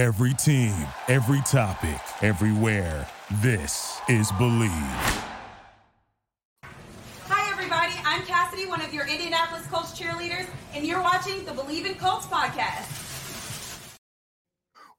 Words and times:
Every 0.00 0.32
team, 0.32 0.74
every 1.08 1.42
topic, 1.42 2.00
everywhere. 2.22 3.06
This 3.42 4.00
is 4.08 4.32
Bleav. 4.32 4.70
Hi, 7.26 7.52
everybody. 7.52 7.92
I'm 8.06 8.22
Cassidy, 8.22 8.64
one 8.64 8.80
of 8.80 8.94
your 8.94 9.06
Indianapolis 9.06 9.66
Colts 9.66 9.92
cheerleaders, 9.92 10.46
and 10.72 10.86
you're 10.86 11.02
watching 11.02 11.44
the 11.44 11.50
Bleav 11.50 11.84
in 11.84 11.96
Colts 11.96 12.24
podcast. 12.24 13.98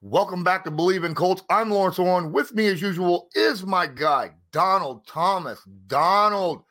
Welcome 0.02 0.44
back 0.44 0.66
to 0.66 0.72
Bleav 0.72 1.04
in 1.04 1.16
Colts. 1.16 1.42
I'm 1.50 1.72
Lawrence 1.72 1.98
Owen. 1.98 2.32
With 2.32 2.54
me, 2.54 2.68
as 2.68 2.80
usual, 2.80 3.28
is 3.34 3.66
my 3.66 3.88
guy, 3.88 4.34
Donald 4.52 5.08
Thomas. 5.08 5.68
Donald, 5.88 6.62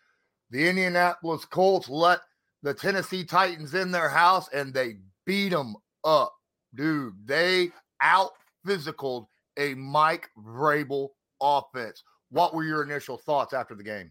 the 0.50 0.68
Indianapolis 0.68 1.44
Colts 1.46 1.88
let 1.88 2.20
the 2.62 2.74
Tennessee 2.74 3.24
Titans 3.24 3.74
in 3.74 3.90
their 3.90 4.08
house 4.08 4.48
and 4.52 4.72
they 4.72 4.98
beat 5.26 5.48
them 5.48 5.74
up. 6.04 6.32
Dude, 6.72 7.14
they 7.26 7.72
out 8.00 8.32
physicaled 8.66 9.26
a 9.56 9.74
Mike 9.74 10.30
Vrabel 10.38 11.08
offense. 11.40 12.02
What 12.30 12.54
were 12.54 12.64
your 12.64 12.82
initial 12.82 13.18
thoughts 13.18 13.52
after 13.52 13.74
the 13.74 13.82
game? 13.82 14.10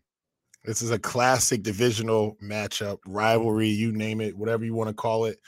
This 0.66 0.82
is 0.82 0.92
a 0.92 1.00
classic 1.00 1.64
divisional 1.64 2.36
matchup, 2.44 2.98
rivalry, 3.08 3.70
you 3.70 3.92
name 3.94 4.20
it, 4.20 4.38
whatever 4.38 4.66
you 4.66 4.74
want 4.74 4.90
to 4.90 4.94
call 4.94 5.26
it. 5.26 5.40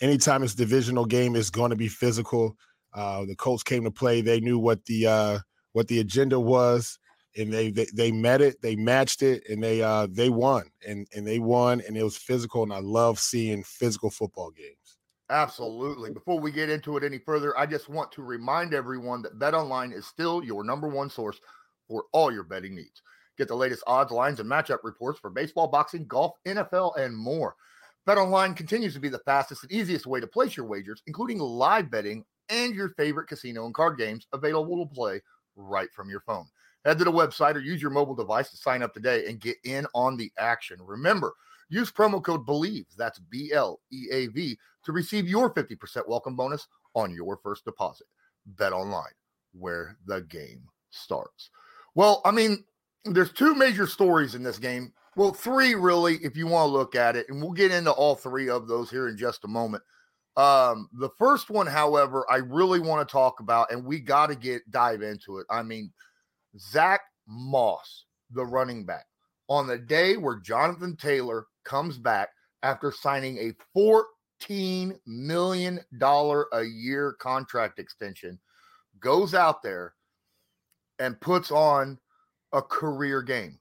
Anytime 0.00 0.42
it's 0.42 0.54
a 0.54 0.56
divisional 0.56 1.04
game, 1.04 1.36
it's 1.36 1.50
going 1.50 1.70
to 1.70 1.76
be 1.76 1.88
physical. 1.88 2.56
Uh, 2.92 3.24
the 3.24 3.36
Colts 3.36 3.62
came 3.62 3.84
to 3.84 3.90
play. 3.90 4.20
They 4.20 4.40
knew 4.40 4.58
what 4.58 4.84
the 4.86 5.06
uh, 5.06 5.38
what 5.72 5.86
the 5.86 6.00
agenda 6.00 6.40
was, 6.40 6.98
and 7.36 7.52
they, 7.52 7.70
they 7.70 7.86
they 7.94 8.10
met 8.10 8.40
it, 8.40 8.60
they 8.60 8.74
matched 8.74 9.22
it, 9.22 9.44
and 9.48 9.62
they 9.62 9.82
uh, 9.82 10.08
they 10.10 10.28
won, 10.28 10.64
and 10.86 11.06
and 11.14 11.26
they 11.26 11.38
won, 11.38 11.80
and 11.86 11.96
it 11.96 12.02
was 12.02 12.16
physical. 12.16 12.62
And 12.62 12.72
I 12.72 12.80
love 12.80 13.18
seeing 13.18 13.62
physical 13.62 14.10
football 14.10 14.50
games. 14.50 14.77
Absolutely. 15.30 16.10
Before 16.10 16.40
we 16.40 16.50
get 16.50 16.70
into 16.70 16.96
it 16.96 17.04
any 17.04 17.18
further, 17.18 17.56
I 17.58 17.66
just 17.66 17.88
want 17.88 18.10
to 18.12 18.22
remind 18.22 18.72
everyone 18.72 19.22
that 19.22 19.38
BetOnline 19.38 19.92
is 19.92 20.06
still 20.06 20.42
your 20.42 20.64
number 20.64 20.88
one 20.88 21.10
source 21.10 21.38
for 21.86 22.04
all 22.12 22.32
your 22.32 22.44
betting 22.44 22.74
needs. 22.74 23.02
Get 23.36 23.48
the 23.48 23.54
latest 23.54 23.82
odds, 23.86 24.10
lines, 24.10 24.40
and 24.40 24.50
matchup 24.50 24.78
reports 24.82 25.20
for 25.20 25.30
baseball, 25.30 25.68
boxing, 25.68 26.06
golf, 26.06 26.32
NFL, 26.46 26.96
and 26.96 27.14
more. 27.14 27.54
BetOnline 28.06 28.56
continues 28.56 28.94
to 28.94 29.00
be 29.00 29.10
the 29.10 29.18
fastest 29.20 29.62
and 29.64 29.72
easiest 29.72 30.06
way 30.06 30.18
to 30.18 30.26
place 30.26 30.56
your 30.56 30.66
wagers, 30.66 31.02
including 31.06 31.38
live 31.38 31.90
betting 31.90 32.24
and 32.48 32.74
your 32.74 32.88
favorite 32.90 33.28
casino 33.28 33.66
and 33.66 33.74
card 33.74 33.98
games 33.98 34.26
available 34.32 34.86
to 34.86 34.94
play 34.94 35.20
right 35.56 35.92
from 35.92 36.08
your 36.08 36.20
phone. 36.20 36.46
Head 36.86 36.98
to 36.98 37.04
the 37.04 37.12
website 37.12 37.54
or 37.54 37.60
use 37.60 37.82
your 37.82 37.90
mobile 37.90 38.14
device 38.14 38.50
to 38.50 38.56
sign 38.56 38.82
up 38.82 38.94
today 38.94 39.26
and 39.26 39.40
get 39.40 39.58
in 39.64 39.86
on 39.94 40.16
the 40.16 40.32
action. 40.38 40.78
Remember, 40.80 41.34
use 41.68 41.90
promo 41.90 42.22
code 42.22 42.46
BLEAV, 42.46 42.86
that's 42.96 43.18
B 43.18 43.52
L 43.52 43.80
E 43.92 44.06
A 44.10 44.26
V, 44.28 44.58
to 44.84 44.92
receive 44.92 45.28
your 45.28 45.52
50% 45.52 46.08
welcome 46.08 46.36
bonus 46.36 46.66
on 46.94 47.14
your 47.14 47.38
first 47.42 47.64
deposit. 47.64 48.06
BetOnline, 48.56 49.04
where 49.52 49.96
the 50.06 50.22
game 50.22 50.62
starts. 50.90 51.50
Well, 51.94 52.20
I 52.24 52.30
mean, 52.30 52.64
there's 53.04 53.32
two 53.32 53.54
major 53.54 53.86
stories 53.86 54.34
in 54.34 54.42
this 54.42 54.58
game. 54.58 54.92
Well, 55.16 55.32
three 55.32 55.74
really, 55.74 56.16
if 56.16 56.36
you 56.36 56.46
want 56.46 56.68
to 56.68 56.72
look 56.72 56.94
at 56.94 57.16
it, 57.16 57.26
and 57.28 57.42
we'll 57.42 57.52
get 57.52 57.72
into 57.72 57.90
all 57.90 58.14
three 58.14 58.48
of 58.48 58.68
those 58.68 58.90
here 58.90 59.08
in 59.08 59.16
just 59.16 59.44
a 59.44 59.48
moment. 59.48 59.82
Um, 60.36 60.88
the 60.92 61.10
first 61.18 61.50
one, 61.50 61.66
however, 61.66 62.24
I 62.30 62.36
really 62.36 62.78
want 62.78 63.06
to 63.06 63.12
talk 63.12 63.40
about, 63.40 63.72
and 63.72 63.84
we 63.84 63.98
got 63.98 64.28
to 64.28 64.36
get 64.36 64.70
dive 64.70 65.02
into 65.02 65.38
it. 65.38 65.46
I 65.50 65.64
mean, 65.64 65.92
Zack 66.58 67.00
Moss, 67.26 68.04
the 68.30 68.46
running 68.46 68.84
back, 68.84 69.06
on 69.48 69.66
the 69.66 69.78
day 69.78 70.16
where 70.16 70.36
Jonathan 70.36 70.94
Taylor 70.94 71.46
comes 71.68 71.98
back 71.98 72.30
after 72.62 72.90
signing 72.90 73.36
a 73.38 73.78
$14 73.78 74.98
million 75.06 75.78
a 76.00 76.62
year 76.64 77.12
contract 77.20 77.78
extension, 77.78 78.38
goes 79.00 79.34
out 79.34 79.62
there 79.62 79.94
and 80.98 81.20
puts 81.20 81.50
on 81.50 81.98
a 82.52 82.62
career 82.62 83.22
game 83.22 83.58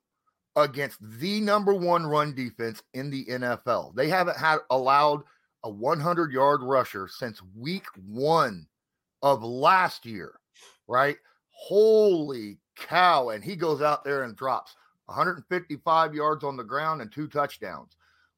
against 0.55 0.97
the 1.19 1.41
number 1.41 1.73
one 1.73 2.05
run 2.05 2.33
defense 2.33 2.81
in 2.93 3.11
the 3.11 3.25
NFL. 3.25 3.93
They 3.93 4.07
haven't 4.07 4.37
had 4.37 4.59
allowed 4.71 5.23
a 5.63 5.69
100 5.69 6.31
yard 6.31 6.61
rusher 6.63 7.07
since 7.07 7.41
week 7.55 7.85
one 8.07 8.65
of 9.21 9.43
last 9.43 10.05
year, 10.05 10.39
right? 10.87 11.17
Holy 11.49 12.57
cow. 12.77 13.29
And 13.29 13.43
he 13.43 13.55
goes 13.55 13.81
out 13.81 14.03
there 14.03 14.23
and 14.23 14.35
drops 14.35 14.75
155 15.07 16.15
yards 16.15 16.43
on 16.43 16.55
the 16.55 16.63
ground 16.63 17.01
and 17.01 17.11
two 17.11 17.27
touchdowns. 17.27 17.96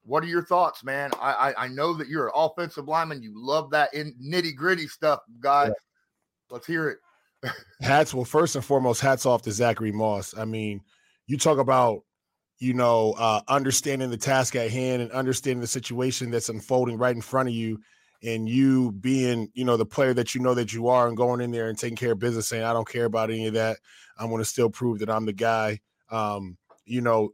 What 0.10 0.24
are 0.24 0.28
your 0.28 0.44
thoughts, 0.44 0.84
man? 0.84 1.12
I 1.22 1.32
I, 1.32 1.66
I 1.66 1.68
know 1.68 1.94
that 1.94 2.08
you're 2.08 2.26
an 2.26 2.34
offensive 2.36 2.88
lineman. 2.88 3.22
You 3.22 3.32
love 3.36 3.70
that 3.72 3.94
in 3.94 4.16
nitty 4.20 4.56
gritty 4.56 4.88
stuff, 4.88 5.20
guys. 5.40 5.68
Yeah. 5.68 5.74
Let's 6.50 6.66
hear 6.66 6.90
it. 6.90 7.52
hats 7.82 8.14
well, 8.14 8.26
first 8.26 8.56
and 8.56 8.66
foremost, 8.66 9.02
hats 9.02 9.28
off 9.28 9.44
to 9.44 9.52
Zachary 9.52 9.92
Moss. 9.92 10.36
I 10.36 10.46
mean, 10.46 10.82
you 11.28 11.38
talk 11.38 11.60
about 11.60 12.02
you 12.58 12.74
know 12.74 13.14
uh, 13.20 13.42
understanding 13.48 14.10
the 14.10 14.18
task 14.18 14.56
at 14.56 14.72
hand 14.72 15.04
and 15.04 15.12
understanding 15.12 15.62
the 15.62 15.68
situation 15.68 16.32
that's 16.32 16.50
unfolding 16.50 16.98
right 16.98 17.16
in 17.16 17.22
front 17.22 17.48
of 17.48 17.54
you 17.54 17.80
and 18.24 18.50
you 18.50 18.92
being 18.94 19.50
you 19.54 19.64
know 19.64 19.78
the 19.78 19.86
player 19.86 20.16
that 20.16 20.34
you 20.34 20.42
know 20.42 20.56
that 20.56 20.74
you 20.74 20.88
are 20.88 21.08
and 21.08 21.16
going 21.16 21.40
in 21.40 21.52
there 21.52 21.70
and 21.70 21.78
taking 21.78 21.96
care 21.96 22.12
of 22.12 22.20
business 22.20 22.48
saying 22.48 22.64
i 22.64 22.74
don't 22.74 22.90
care 22.90 23.06
about 23.06 23.30
any 23.30 23.48
of 23.48 23.54
that 23.54 23.78
i'm 24.18 24.28
going 24.28 24.42
to 24.42 24.46
still 24.46 24.70
prove 24.70 25.00
that 25.00 25.10
i'm 25.10 25.26
the 25.26 25.32
guy 25.32 25.80
um, 26.12 26.58
you 26.84 27.00
know 27.00 27.30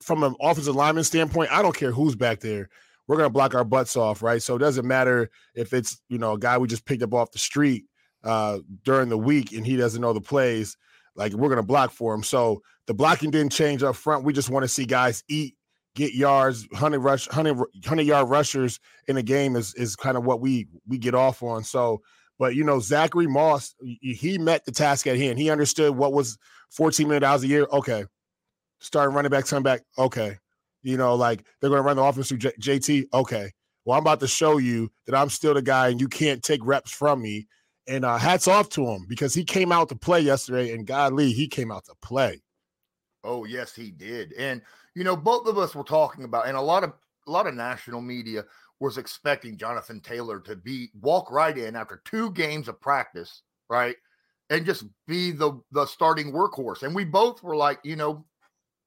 from 0.00 0.22
an 0.22 0.34
offensive 0.40 0.74
lineman 0.74 1.04
standpoint, 1.04 1.52
I 1.52 1.62
don't 1.62 1.76
care 1.76 1.92
who's 1.92 2.14
back 2.14 2.40
there. 2.40 2.68
We're 3.06 3.16
gonna 3.16 3.30
block 3.30 3.54
our 3.54 3.64
butts 3.64 3.96
off, 3.96 4.22
right? 4.22 4.42
So 4.42 4.56
it 4.56 4.60
doesn't 4.60 4.86
matter 4.86 5.30
if 5.54 5.72
it's 5.72 6.00
you 6.08 6.18
know 6.18 6.32
a 6.32 6.38
guy 6.38 6.58
we 6.58 6.68
just 6.68 6.84
picked 6.84 7.02
up 7.02 7.14
off 7.14 7.32
the 7.32 7.38
street 7.38 7.84
uh, 8.24 8.58
during 8.84 9.08
the 9.08 9.18
week 9.18 9.52
and 9.52 9.66
he 9.66 9.76
doesn't 9.76 10.00
know 10.00 10.12
the 10.12 10.20
plays. 10.20 10.76
Like 11.16 11.32
we're 11.32 11.48
gonna 11.48 11.62
block 11.62 11.90
for 11.90 12.14
him. 12.14 12.22
So 12.22 12.62
the 12.86 12.94
blocking 12.94 13.30
didn't 13.30 13.52
change 13.52 13.82
up 13.82 13.96
front. 13.96 14.24
We 14.24 14.32
just 14.32 14.50
want 14.50 14.64
to 14.64 14.68
see 14.68 14.84
guys 14.84 15.24
eat, 15.28 15.56
get 15.94 16.14
yards, 16.14 16.66
hundred 16.74 17.00
rush, 17.00 17.28
hundred 17.28 17.58
hundred 17.84 18.06
yard 18.06 18.28
rushers 18.28 18.78
in 19.08 19.16
a 19.16 19.22
game 19.22 19.56
is 19.56 19.74
is 19.74 19.96
kind 19.96 20.16
of 20.16 20.24
what 20.24 20.40
we 20.40 20.68
we 20.86 20.98
get 20.98 21.14
off 21.14 21.42
on. 21.42 21.64
So, 21.64 22.02
but 22.38 22.54
you 22.54 22.64
know 22.64 22.78
Zachary 22.78 23.26
Moss, 23.26 23.74
he 24.00 24.38
met 24.38 24.64
the 24.64 24.72
task 24.72 25.06
at 25.06 25.16
hand. 25.16 25.38
He 25.38 25.50
understood 25.50 25.96
what 25.96 26.12
was 26.12 26.38
fourteen 26.70 27.08
million 27.08 27.22
dollars 27.22 27.42
a 27.42 27.48
year. 27.48 27.66
Okay, 27.72 28.04
starting 28.80 29.14
running 29.14 29.30
back, 29.30 29.46
turn 29.46 29.62
back. 29.62 29.82
Okay. 29.96 30.38
You 30.82 30.96
know, 30.96 31.14
like 31.14 31.44
they're 31.60 31.70
going 31.70 31.82
to 31.82 31.86
run 31.86 31.96
the 31.96 32.02
offense 32.02 32.28
through 32.28 32.38
J- 32.38 32.52
JT. 32.60 33.06
Okay. 33.12 33.50
Well, 33.84 33.96
I'm 33.96 34.02
about 34.02 34.20
to 34.20 34.28
show 34.28 34.58
you 34.58 34.90
that 35.06 35.14
I'm 35.14 35.30
still 35.30 35.54
the 35.54 35.62
guy 35.62 35.88
and 35.88 36.00
you 36.00 36.08
can't 36.08 36.42
take 36.42 36.60
reps 36.64 36.90
from 36.90 37.22
me. 37.22 37.48
And 37.86 38.04
uh, 38.04 38.18
hats 38.18 38.46
off 38.46 38.68
to 38.70 38.86
him 38.86 39.06
because 39.08 39.32
he 39.32 39.44
came 39.44 39.72
out 39.72 39.88
to 39.88 39.96
play 39.96 40.20
yesterday. 40.20 40.74
And 40.74 40.86
God 40.86 41.14
Lee, 41.14 41.32
he 41.32 41.48
came 41.48 41.72
out 41.72 41.86
to 41.86 41.94
play. 42.02 42.42
Oh, 43.24 43.44
yes, 43.44 43.74
he 43.74 43.90
did. 43.90 44.34
And, 44.34 44.60
you 44.94 45.04
know, 45.04 45.16
both 45.16 45.46
of 45.46 45.56
us 45.56 45.74
were 45.74 45.84
talking 45.84 46.24
about, 46.24 46.46
and 46.46 46.56
a 46.56 46.60
lot 46.60 46.84
of, 46.84 46.92
a 47.26 47.30
lot 47.30 47.46
of 47.46 47.54
national 47.54 48.02
media 48.02 48.44
was 48.80 48.98
expecting 48.98 49.56
Jonathan 49.56 50.00
Taylor 50.00 50.40
to 50.40 50.56
be 50.56 50.90
walk 51.00 51.30
right 51.30 51.56
in 51.56 51.76
after 51.76 52.02
two 52.04 52.30
games 52.32 52.68
of 52.68 52.80
practice, 52.80 53.42
right? 53.68 53.96
And 54.50 54.64
just 54.64 54.84
be 55.06 55.30
the 55.32 55.60
the 55.72 55.86
starting 55.86 56.32
workhorse. 56.32 56.82
And 56.82 56.94
we 56.94 57.04
both 57.04 57.42
were 57.42 57.56
like, 57.56 57.80
you 57.82 57.96
know, 57.96 58.24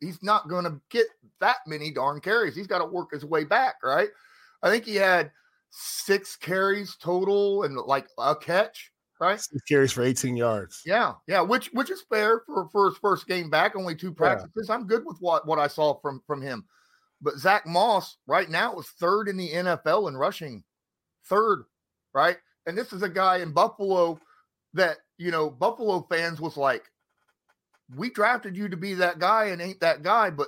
he's 0.01 0.21
not 0.21 0.49
going 0.49 0.65
to 0.65 0.81
get 0.89 1.05
that 1.39 1.57
many 1.67 1.91
darn 1.91 2.19
carries. 2.19 2.55
He's 2.55 2.67
got 2.67 2.79
to 2.79 2.85
work 2.85 3.11
his 3.11 3.23
way 3.23 3.45
back, 3.45 3.75
right? 3.83 4.09
I 4.61 4.69
think 4.69 4.85
he 4.85 4.95
had 4.95 5.31
six 5.69 6.35
carries 6.35 6.97
total 6.97 7.63
and 7.63 7.77
like 7.77 8.07
a 8.17 8.35
catch, 8.35 8.91
right? 9.19 9.39
Six 9.39 9.61
carries 9.63 9.91
for 9.91 10.03
18 10.03 10.35
yards. 10.35 10.81
Yeah, 10.85 11.13
yeah, 11.27 11.41
which 11.41 11.67
which 11.73 11.89
is 11.89 12.03
fair 12.09 12.41
for, 12.45 12.67
for 12.71 12.89
his 12.89 12.97
first 12.97 13.27
game 13.27 13.49
back, 13.49 13.75
only 13.75 13.95
two 13.95 14.11
practices. 14.11 14.67
Yeah. 14.67 14.75
I'm 14.75 14.87
good 14.87 15.03
with 15.05 15.17
what 15.19 15.47
what 15.47 15.59
I 15.59 15.67
saw 15.67 15.99
from 16.01 16.21
from 16.27 16.41
him. 16.41 16.65
But 17.21 17.37
Zack 17.37 17.67
Moss 17.67 18.17
right 18.25 18.49
now 18.49 18.77
is 18.79 18.87
third 18.99 19.29
in 19.29 19.37
the 19.37 19.49
NFL 19.49 20.07
in 20.07 20.17
rushing, 20.17 20.63
third, 21.25 21.65
right? 22.13 22.37
And 22.65 22.77
this 22.77 22.93
is 22.93 23.03
a 23.03 23.09
guy 23.09 23.37
in 23.37 23.51
Buffalo 23.51 24.19
that 24.73 24.97
you 25.17 25.31
know 25.31 25.49
Buffalo 25.49 26.05
fans 26.09 26.41
was 26.41 26.57
like, 26.57 26.90
we 27.95 28.09
drafted 28.09 28.55
you 28.55 28.69
to 28.69 28.77
be 28.77 28.93
that 28.95 29.19
guy 29.19 29.45
and 29.45 29.61
ain't 29.61 29.79
that 29.81 30.03
guy, 30.03 30.29
but 30.29 30.47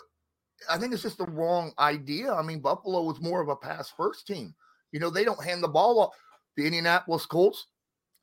I 0.70 0.78
think 0.78 0.94
it's 0.94 1.04
just 1.04 1.18
the 1.18 1.26
wrong 1.26 1.74
idea. 1.80 2.34
I 2.34 2.42
mean, 2.42 2.60
Buffalo 2.60 3.04
was 3.04 3.22
more 3.22 3.42
of 3.42 3.50
a 3.50 3.56
pass 3.56 3.92
first 3.96 4.28
team. 4.28 4.54
You 4.92 5.00
know, 5.00 5.10
they 5.10 5.24
don't 5.24 5.44
hand 5.44 5.64
the 5.64 5.68
ball 5.68 6.00
off. 6.00 6.16
The 6.56 6.66
Indianapolis 6.66 7.26
Colts, 7.26 7.68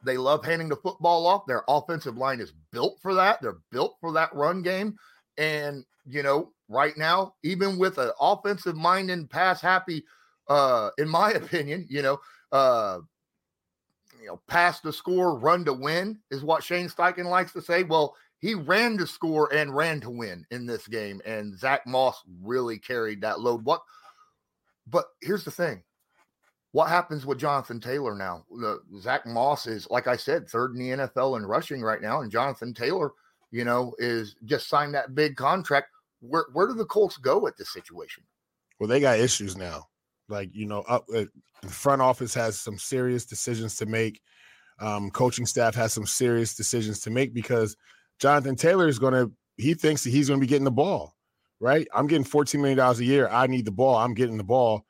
they 0.04 0.16
love 0.16 0.44
handing 0.44 0.68
the 0.68 0.76
football 0.76 1.26
off. 1.26 1.46
Their 1.46 1.64
offensive 1.68 2.16
line 2.16 2.40
is 2.40 2.52
built 2.72 2.98
for 3.02 3.14
that. 3.14 3.42
They're 3.42 3.58
built 3.70 3.96
for 4.00 4.12
that 4.12 4.34
run 4.34 4.62
game. 4.62 4.96
And, 5.36 5.84
you 6.06 6.22
know, 6.22 6.52
right 6.68 6.96
now, 6.96 7.34
even 7.42 7.78
with 7.78 7.98
an 7.98 8.12
offensive 8.20 8.76
minded, 8.76 9.28
pass 9.28 9.60
happy, 9.60 10.04
uh, 10.48 10.90
in 10.98 11.08
my 11.08 11.30
opinion, 11.32 11.86
you 11.90 12.02
know, 12.02 12.20
uh, 12.52 13.00
you 14.20 14.26
know, 14.26 14.40
pass 14.46 14.80
to 14.80 14.92
score, 14.92 15.38
run 15.38 15.64
to 15.64 15.72
win 15.72 16.18
is 16.30 16.44
what 16.44 16.62
Shane 16.62 16.88
Steichen 16.88 17.24
likes 17.24 17.52
to 17.52 17.62
say. 17.62 17.82
Well, 17.82 18.14
he 18.40 18.54
ran 18.54 18.96
to 18.98 19.06
score 19.06 19.52
and 19.52 19.74
ran 19.74 20.00
to 20.00 20.10
win 20.10 20.46
in 20.50 20.66
this 20.66 20.88
game, 20.88 21.20
and 21.26 21.58
Zack 21.58 21.86
Moss 21.86 22.22
really 22.42 22.78
carried 22.78 23.20
that 23.20 23.40
load. 23.40 23.64
What? 23.64 23.82
But 24.86 25.06
here's 25.20 25.44
the 25.44 25.50
thing: 25.50 25.82
What 26.72 26.88
happens 26.88 27.26
with 27.26 27.38
Jonathan 27.38 27.80
Taylor 27.80 28.14
now? 28.14 28.44
The, 28.50 28.80
Zack 28.98 29.26
Moss 29.26 29.66
is, 29.66 29.86
like 29.90 30.06
I 30.06 30.16
said, 30.16 30.48
third 30.48 30.74
in 30.74 30.78
the 30.78 31.06
NFL 31.06 31.36
in 31.36 31.44
rushing 31.44 31.82
right 31.82 32.00
now, 32.00 32.22
and 32.22 32.32
Jonathan 32.32 32.72
Taylor, 32.72 33.12
you 33.50 33.64
know, 33.64 33.94
is 33.98 34.36
just 34.46 34.68
signed 34.68 34.94
that 34.94 35.14
big 35.14 35.36
contract. 35.36 35.88
Where 36.20 36.46
where 36.54 36.66
do 36.66 36.74
the 36.74 36.86
Colts 36.86 37.18
go 37.18 37.46
at 37.46 37.58
this 37.58 37.72
situation? 37.72 38.24
Well, 38.78 38.88
they 38.88 39.00
got 39.00 39.18
issues 39.18 39.54
now. 39.54 39.88
Like 40.30 40.48
you 40.54 40.64
know, 40.64 40.80
up 40.88 41.04
uh, 41.14 41.24
the 41.60 41.68
front 41.68 42.00
office 42.00 42.32
has 42.34 42.58
some 42.58 42.78
serious 42.78 43.26
decisions 43.26 43.76
to 43.76 43.86
make. 43.86 44.22
Um, 44.78 45.10
coaching 45.10 45.44
staff 45.44 45.74
has 45.74 45.92
some 45.92 46.06
serious 46.06 46.54
decisions 46.54 47.00
to 47.00 47.10
make 47.10 47.34
because 47.34 47.76
Jonathan 48.20 48.56
Taylor 48.56 48.88
is 48.88 48.98
going 48.98 49.14
to. 49.14 49.32
He 49.56 49.74
thinks 49.74 50.04
that 50.04 50.10
he's 50.10 50.28
going 50.28 50.40
to 50.40 50.44
be 50.44 50.48
getting 50.48 50.64
the 50.64 50.70
ball, 50.70 51.14
right? 51.58 51.86
I'm 51.94 52.06
getting 52.06 52.24
14 52.24 52.60
million 52.60 52.78
dollars 52.78 53.00
a 53.00 53.04
year. 53.04 53.28
I 53.28 53.46
need 53.46 53.64
the 53.64 53.72
ball. 53.72 53.96
I'm 53.96 54.14
getting 54.14 54.36
the 54.36 54.44
ball. 54.44 54.84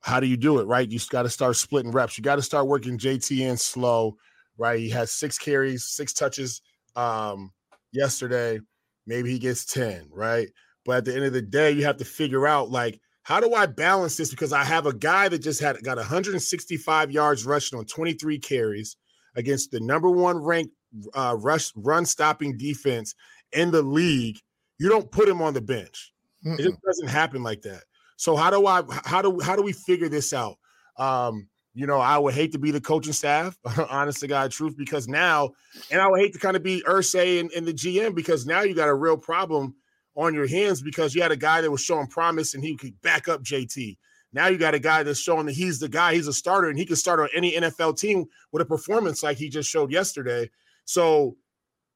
How 0.00 0.20
do 0.20 0.26
you 0.26 0.36
do 0.36 0.58
it, 0.58 0.64
right? 0.64 0.88
You 0.88 0.98
got 1.10 1.22
to 1.22 1.30
start 1.30 1.56
splitting 1.56 1.92
reps. 1.92 2.16
You 2.16 2.24
got 2.24 2.36
to 2.36 2.42
start 2.42 2.66
working 2.66 2.98
JT 2.98 3.38
in 3.40 3.56
slow, 3.56 4.16
right? 4.56 4.78
He 4.78 4.88
has 4.90 5.10
six 5.10 5.36
carries, 5.38 5.84
six 5.84 6.14
touches 6.14 6.62
um, 6.96 7.52
yesterday. 7.92 8.60
Maybe 9.06 9.30
he 9.30 9.38
gets 9.38 9.66
10, 9.66 10.08
right? 10.10 10.48
But 10.86 10.98
at 10.98 11.04
the 11.04 11.14
end 11.14 11.24
of 11.24 11.34
the 11.34 11.42
day, 11.42 11.72
you 11.72 11.84
have 11.84 11.98
to 11.98 12.04
figure 12.04 12.46
out 12.46 12.70
like 12.70 12.98
how 13.22 13.40
do 13.40 13.54
I 13.54 13.66
balance 13.66 14.16
this? 14.16 14.30
Because 14.30 14.52
I 14.52 14.64
have 14.64 14.86
a 14.86 14.94
guy 14.94 15.28
that 15.28 15.40
just 15.40 15.60
had 15.60 15.82
got 15.82 15.98
165 15.98 17.10
yards 17.10 17.44
rushing 17.44 17.78
on 17.78 17.84
23 17.84 18.38
carries 18.38 18.96
against 19.36 19.70
the 19.70 19.80
number 19.80 20.10
one 20.10 20.38
ranked 20.38 20.74
uh, 21.14 21.36
rush 21.38 21.72
run 21.76 22.04
stopping 22.06 22.56
defense 22.56 23.14
in 23.52 23.70
the 23.70 23.82
league. 23.82 24.38
You 24.78 24.88
don't 24.88 25.10
put 25.10 25.28
him 25.28 25.42
on 25.42 25.54
the 25.54 25.60
bench. 25.60 26.12
Mm-mm. 26.44 26.58
It 26.58 26.62
just 26.62 26.82
doesn't 26.82 27.08
happen 27.08 27.42
like 27.42 27.62
that. 27.62 27.82
So 28.16 28.36
how 28.36 28.50
do 28.50 28.66
I 28.66 28.82
how 29.04 29.22
do 29.22 29.40
how 29.40 29.56
do 29.56 29.62
we 29.62 29.72
figure 29.72 30.08
this 30.08 30.32
out? 30.32 30.58
Um, 30.96 31.48
you 31.74 31.86
know, 31.86 31.98
I 31.98 32.18
would 32.18 32.34
hate 32.34 32.52
to 32.52 32.58
be 32.58 32.70
the 32.70 32.80
coaching 32.80 33.12
staff, 33.12 33.56
honest 33.90 34.20
to 34.20 34.26
God, 34.26 34.50
truth, 34.50 34.76
because 34.76 35.06
now, 35.06 35.50
and 35.90 36.00
I 36.00 36.08
would 36.08 36.20
hate 36.20 36.32
to 36.32 36.38
kind 36.38 36.56
of 36.56 36.62
be 36.62 36.82
Irsay 36.86 37.40
and, 37.40 37.50
and 37.52 37.66
the 37.66 37.72
GM 37.72 38.14
because 38.14 38.44
now 38.44 38.62
you 38.62 38.74
got 38.74 38.88
a 38.88 38.94
real 38.94 39.16
problem 39.16 39.74
on 40.16 40.34
your 40.34 40.48
hands 40.48 40.82
because 40.82 41.14
you 41.14 41.22
had 41.22 41.32
a 41.32 41.36
guy 41.36 41.60
that 41.60 41.70
was 41.70 41.80
showing 41.80 42.08
promise 42.08 42.54
and 42.54 42.64
he 42.64 42.76
could 42.76 43.00
back 43.02 43.28
up 43.28 43.42
JT. 43.42 43.96
Now 44.32 44.48
you 44.48 44.58
got 44.58 44.74
a 44.74 44.78
guy 44.78 45.02
that's 45.02 45.20
showing 45.20 45.46
that 45.46 45.54
he's 45.54 45.78
the 45.78 45.88
guy, 45.88 46.14
he's 46.14 46.28
a 46.28 46.32
starter, 46.32 46.68
and 46.68 46.78
he 46.78 46.86
can 46.86 46.96
start 46.96 47.20
on 47.20 47.28
any 47.34 47.52
NFL 47.52 47.98
team 47.98 48.26
with 48.52 48.62
a 48.62 48.66
performance 48.66 49.22
like 49.22 49.36
he 49.36 49.48
just 49.48 49.68
showed 49.68 49.90
yesterday. 49.90 50.48
So 50.90 51.36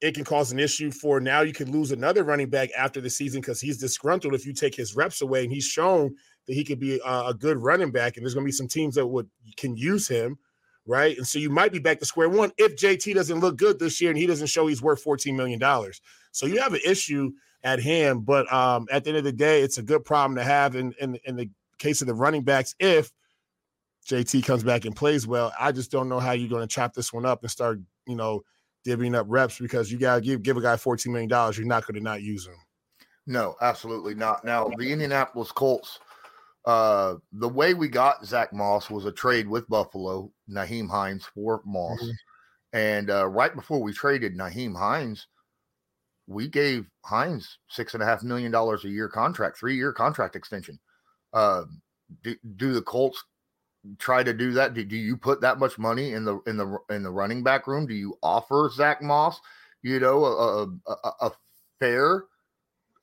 it 0.00 0.14
can 0.14 0.24
cause 0.24 0.52
an 0.52 0.58
issue 0.58 0.90
for 0.90 1.20
now 1.20 1.40
you 1.40 1.52
could 1.52 1.68
lose 1.68 1.92
another 1.92 2.24
running 2.24 2.50
back 2.50 2.70
after 2.76 3.00
the 3.00 3.08
season 3.08 3.40
because 3.40 3.60
he's 3.60 3.78
disgruntled 3.78 4.34
if 4.34 4.44
you 4.44 4.52
take 4.52 4.74
his 4.74 4.94
reps 4.94 5.22
away 5.22 5.44
and 5.44 5.52
he's 5.52 5.64
shown 5.64 6.14
that 6.46 6.54
he 6.54 6.64
could 6.64 6.78
be 6.78 7.00
a, 7.04 7.26
a 7.26 7.34
good 7.34 7.56
running 7.56 7.90
back 7.90 8.16
and 8.16 8.24
there's 8.24 8.34
going 8.34 8.44
to 8.44 8.48
be 8.48 8.52
some 8.52 8.68
teams 8.68 8.96
that 8.96 9.06
would 9.06 9.28
can 9.56 9.76
use 9.76 10.06
him 10.06 10.36
right 10.84 11.16
and 11.16 11.26
so 11.26 11.38
you 11.38 11.48
might 11.48 11.72
be 11.72 11.78
back 11.78 11.98
to 11.98 12.04
square 12.04 12.28
one 12.28 12.52
if 12.58 12.76
jt 12.76 13.14
doesn't 13.14 13.40
look 13.40 13.56
good 13.56 13.78
this 13.78 14.00
year 14.00 14.10
and 14.10 14.18
he 14.18 14.26
doesn't 14.26 14.48
show 14.48 14.66
he's 14.66 14.82
worth 14.82 15.00
14 15.00 15.34
million 15.34 15.58
dollars 15.58 16.02
so 16.32 16.44
you 16.44 16.60
have 16.60 16.74
an 16.74 16.80
issue 16.84 17.30
at 17.64 17.82
hand. 17.82 18.24
But 18.24 18.50
um, 18.52 18.86
at 18.92 19.02
the 19.02 19.10
end 19.10 19.18
of 19.18 19.24
the 19.24 19.32
day, 19.32 19.62
it's 19.62 19.78
a 19.78 19.82
good 19.82 20.04
problem 20.04 20.36
to 20.36 20.44
have 20.44 20.76
in, 20.76 20.94
in, 21.00 21.18
in 21.24 21.34
the 21.34 21.50
case 21.78 22.02
of 22.02 22.06
the 22.06 22.14
running 22.14 22.44
backs 22.44 22.74
if 22.78 23.10
JT 24.06 24.44
comes 24.44 24.62
back 24.62 24.84
and 24.84 24.94
plays 24.94 25.26
well. 25.26 25.52
I 25.58 25.72
just 25.72 25.90
don't 25.90 26.08
know 26.08 26.20
how 26.20 26.32
you're 26.32 26.50
going 26.50 26.66
to 26.66 26.72
chop 26.72 26.94
this 26.94 27.12
one 27.12 27.24
up 27.24 27.42
and 27.42 27.50
start, 27.50 27.80
you 28.06 28.14
know, 28.14 28.42
divvying 28.86 29.16
up 29.16 29.26
reps 29.28 29.58
because 29.58 29.90
you 29.90 29.98
got 29.98 30.16
to 30.16 30.20
give 30.20 30.42
give 30.42 30.56
a 30.56 30.62
guy 30.62 30.76
$14 30.76 31.06
million. 31.06 31.28
You're 31.28 31.66
not 31.66 31.86
going 31.86 31.94
to 31.94 32.00
not 32.00 32.22
use 32.22 32.46
him. 32.46 32.56
No, 33.26 33.56
absolutely 33.60 34.14
not. 34.14 34.44
Now, 34.44 34.68
the 34.76 34.92
Indianapolis 34.92 35.50
Colts, 35.50 35.98
uh, 36.66 37.14
the 37.32 37.48
way 37.48 37.74
we 37.74 37.88
got 37.88 38.24
Zack 38.24 38.52
Moss 38.52 38.90
was 38.90 39.06
a 39.06 39.12
trade 39.12 39.48
with 39.48 39.68
Buffalo, 39.68 40.30
Nyheim 40.50 40.90
Hines 40.90 41.24
for 41.34 41.62
Moss. 41.64 42.02
Mm-hmm. 42.02 42.10
And 42.74 43.10
uh, 43.10 43.26
right 43.28 43.54
before 43.54 43.80
we 43.80 43.92
traded 43.92 44.36
Nyheim 44.36 44.76
Hines, 44.76 45.26
we 46.26 46.48
gave 46.48 46.86
Hines 47.04 47.58
six 47.68 47.94
and 47.94 48.02
a 48.02 48.06
half 48.06 48.22
million 48.22 48.50
dollars 48.50 48.84
a 48.84 48.88
year 48.88 49.08
contract, 49.08 49.58
three 49.58 49.76
year 49.76 49.92
contract 49.92 50.36
extension. 50.36 50.78
Uh, 51.32 51.64
do, 52.22 52.34
do, 52.56 52.72
the 52.72 52.82
Colts 52.82 53.24
try 53.98 54.22
to 54.22 54.32
do 54.32 54.52
that? 54.52 54.74
Do, 54.74 54.84
do, 54.84 54.96
you 54.96 55.16
put 55.16 55.40
that 55.40 55.58
much 55.58 55.78
money 55.78 56.12
in 56.12 56.24
the 56.24 56.40
in 56.46 56.56
the 56.56 56.78
in 56.90 57.02
the 57.02 57.10
running 57.10 57.42
back 57.42 57.66
room? 57.66 57.86
Do 57.86 57.94
you 57.94 58.16
offer 58.22 58.70
Zack 58.72 59.02
Moss, 59.02 59.40
you 59.82 60.00
know, 60.00 60.24
a, 60.24 60.62
a, 60.90 61.12
a 61.20 61.32
fair 61.78 62.24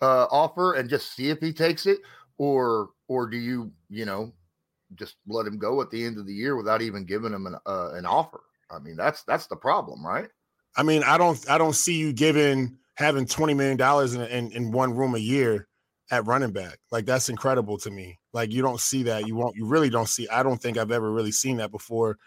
uh, 0.01 0.27
offer 0.31 0.73
and 0.73 0.89
just 0.89 1.15
see 1.15 1.29
if 1.29 1.39
he 1.39 1.53
takes 1.53 1.85
it, 1.85 1.99
or 2.37 2.89
or 3.07 3.27
do 3.27 3.37
you 3.37 3.71
you 3.89 4.05
know 4.05 4.31
just 4.95 5.15
let 5.27 5.47
him 5.47 5.57
go 5.57 5.81
at 5.81 5.89
the 5.89 6.03
end 6.03 6.17
of 6.17 6.25
the 6.25 6.33
year 6.33 6.57
without 6.57 6.81
even 6.81 7.05
giving 7.05 7.33
him 7.33 7.47
an 7.47 7.55
uh, 7.65 7.91
an 7.93 8.05
offer? 8.05 8.41
I 8.69 8.79
mean, 8.79 8.95
that's 8.95 9.23
that's 9.23 9.47
the 9.47 9.55
problem, 9.55 10.05
right? 10.05 10.29
I 10.75 10.83
mean, 10.83 11.03
I 11.03 11.17
don't 11.17 11.43
I 11.49 11.57
don't 11.57 11.75
see 11.75 11.97
you 11.97 12.13
giving 12.13 12.77
having 12.95 13.25
twenty 13.25 13.53
million 13.53 13.77
dollars 13.77 14.15
in, 14.15 14.21
in 14.21 14.51
in 14.51 14.71
one 14.71 14.95
room 14.95 15.15
a 15.15 15.19
year 15.19 15.67
at 16.11 16.27
running 16.27 16.51
back. 16.51 16.77
Like 16.91 17.05
that's 17.05 17.29
incredible 17.29 17.77
to 17.79 17.89
me. 17.89 18.19
Like 18.33 18.51
you 18.51 18.61
don't 18.61 18.79
see 18.79 19.03
that. 19.03 19.25
You 19.25 19.35
won't. 19.35 19.55
You 19.55 19.65
really 19.65 19.89
don't 19.89 20.09
see. 20.09 20.27
I 20.27 20.43
don't 20.43 20.61
think 20.61 20.77
I've 20.77 20.91
ever 20.91 21.11
really 21.11 21.31
seen 21.31 21.57
that 21.57 21.71
before, 21.71 22.17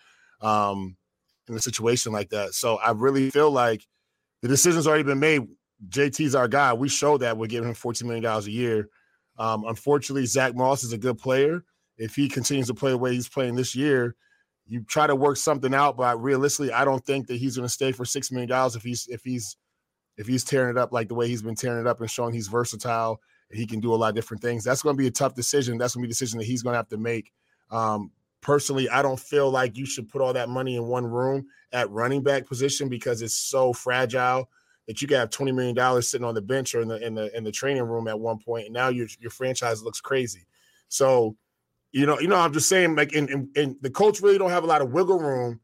um, 0.41 0.97
in 1.49 1.55
a 1.55 1.61
situation 1.61 2.13
like 2.13 2.31
that. 2.31 2.55
So 2.55 2.77
I 2.77 2.93
really 2.93 3.31
feel 3.31 3.51
like 3.51 3.87
the 4.43 4.49
decision's 4.49 4.87
already 4.87 5.05
been 5.05 5.21
made. 5.21 5.47
JT's 5.89 6.35
our 6.35 6.49
guy. 6.49 6.73
We 6.73 6.89
showed 6.89 7.19
that 7.19 7.37
we're 7.37 7.47
giving 7.47 7.69
him 7.69 7.75
fourteen 7.75 8.09
million 8.09 8.25
dollars 8.25 8.47
a 8.47 8.51
year. 8.53 8.89
Um, 9.39 9.65
unfortunately, 9.65 10.27
Zack 10.27 10.55
Moss 10.55 10.83
is 10.83 10.93
a 10.93 10.99
good 10.99 11.19
player. 11.19 11.63
If 11.99 12.15
he 12.15 12.29
continues 12.29 12.69
to 12.69 12.75
play 12.75 12.91
the 12.91 12.99
way 12.99 13.13
he's 13.13 13.29
playing 13.29 13.55
this 13.55 13.75
year, 13.75 14.17
you 14.67 14.83
try 14.85 15.07
to 15.07 15.15
work 15.15 15.37
something 15.37 15.75
out. 15.75 15.97
But 15.97 16.23
realistically, 16.23 16.73
I 16.73 16.85
don't 16.85 17.05
think 17.05 17.27
that 17.27 17.37
he's 17.37 17.57
going 17.57 17.67
to 17.67 17.73
stay 17.73 17.93
for 17.93 18.05
six 18.05 18.33
million 18.33 18.49
dollars 18.49 18.77
if 18.77 18.83
he's 18.83 19.07
if 19.09 19.23
he's 19.23 19.57
if 20.17 20.27
he's 20.27 20.45
tearing 20.45 20.71
it 20.71 20.79
up 20.79 20.93
like 20.93 21.09
the 21.09 21.15
way 21.15 21.29
he's 21.29 21.43
been 21.43 21.57
tearing 21.57 21.81
it 21.81 21.87
up 21.87 22.01
and 22.01 22.11
showing 22.11 22.33
he's 22.33 22.49
versatile 22.49 23.21
he 23.50 23.67
can 23.67 23.81
do 23.81 23.94
a 23.94 23.96
lot 23.96 24.08
of 24.08 24.14
different 24.14 24.43
things, 24.43 24.64
that's 24.64 24.82
going 24.82 24.96
to 24.96 25.00
be 25.00 25.06
a 25.06 25.12
tough 25.12 25.35
decision. 25.35 25.79
That's 25.79 25.94
going 25.94 26.02
to 26.02 26.06
be 26.06 26.11
a 26.11 26.12
decision 26.12 26.38
that 26.38 26.46
he's 26.46 26.62
going 26.62 26.75
to 26.75 26.79
have 26.79 26.88
to 26.88 26.96
make. 26.96 27.32
Um, 27.70 28.11
personally, 28.41 28.88
I 28.88 29.02
don't 29.02 29.19
feel 29.19 29.50
like 29.50 29.76
you 29.76 29.87
should 29.87 30.08
put 30.08 30.20
all 30.20 30.32
that 30.32 30.49
money 30.49 30.76
in 30.76 30.87
one 30.87 31.06
room 31.06 31.46
at 31.73 31.91
running 31.91 32.23
back 32.23 32.46
position 32.46 32.88
because 32.88 33.23
it's 33.23 33.35
so 33.35 33.73
fragile 33.73 34.49
that 34.87 35.00
you 35.00 35.08
can 35.08 35.17
have 35.17 35.31
twenty 35.31 35.52
million 35.52 35.75
dollars 35.75 36.08
sitting 36.08 36.26
on 36.26 36.35
the 36.35 36.43
bench 36.43 36.75
or 36.75 36.81
in 36.81 36.88
the 36.88 37.05
in 37.05 37.14
the 37.14 37.35
in 37.37 37.43
the 37.43 37.52
training 37.52 37.82
room 37.85 38.06
at 38.08 38.19
one 38.19 38.38
point, 38.38 38.67
and 38.67 38.75
now 38.75 38.88
your 38.88 39.06
your 39.19 39.31
franchise 39.31 39.82
looks 39.82 40.00
crazy. 40.00 40.47
So, 40.88 41.37
you 41.93 42.06
know, 42.06 42.20
you 42.20 42.29
know, 42.29 42.37
I'm 42.37 42.52
just 42.52 42.69
saying, 42.69 42.97
like, 42.97 43.14
and 43.14 43.49
and 43.56 43.76
the 43.81 43.90
Colts 43.90 44.20
really 44.20 44.38
don't 44.38 44.50
have 44.50 44.64
a 44.64 44.69
lot 44.69 44.82
of 44.82 44.93
wiggle 44.93 45.19
room 45.19 45.61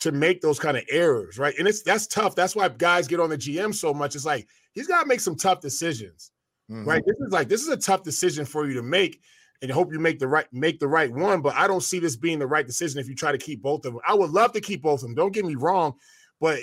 to 0.00 0.12
make 0.12 0.40
those 0.40 0.58
kind 0.58 0.76
of 0.76 0.84
errors, 0.90 1.38
right? 1.38 1.54
And 1.58 1.68
it's 1.68 1.82
that's 1.82 2.06
tough. 2.06 2.34
That's 2.34 2.56
why 2.56 2.68
guys 2.68 3.06
get 3.06 3.20
on 3.20 3.30
the 3.30 3.38
GM 3.38 3.74
so 3.74 3.94
much. 3.94 4.14
It's 4.14 4.24
like 4.26 4.48
he's 4.72 4.86
got 4.86 5.02
to 5.02 5.06
make 5.06 5.20
some 5.20 5.36
tough 5.36 5.60
decisions, 5.60 6.30
mm-hmm. 6.70 6.88
right? 6.88 7.02
This 7.06 7.16
is 7.26 7.32
like 7.32 7.48
this 7.48 7.62
is 7.62 7.68
a 7.68 7.76
tough 7.76 8.02
decision 8.02 8.44
for 8.44 8.66
you 8.66 8.74
to 8.74 8.82
make, 8.82 9.20
and 9.62 9.70
hope 9.70 9.92
you 9.92 9.98
make 9.98 10.18
the 10.18 10.28
right 10.28 10.46
make 10.52 10.80
the 10.80 10.88
right 10.88 11.12
one. 11.12 11.40
But 11.40 11.54
I 11.54 11.66
don't 11.66 11.82
see 11.82 11.98
this 11.98 12.16
being 12.16 12.38
the 12.38 12.46
right 12.46 12.66
decision 12.66 13.00
if 13.00 13.08
you 13.08 13.14
try 13.14 13.32
to 13.32 13.38
keep 13.38 13.62
both 13.62 13.84
of 13.84 13.94
them. 13.94 14.02
I 14.06 14.14
would 14.14 14.30
love 14.30 14.52
to 14.52 14.60
keep 14.60 14.82
both 14.82 15.00
of 15.00 15.08
them. 15.08 15.14
Don't 15.14 15.32
get 15.32 15.44
me 15.44 15.54
wrong, 15.54 15.94
but 16.40 16.60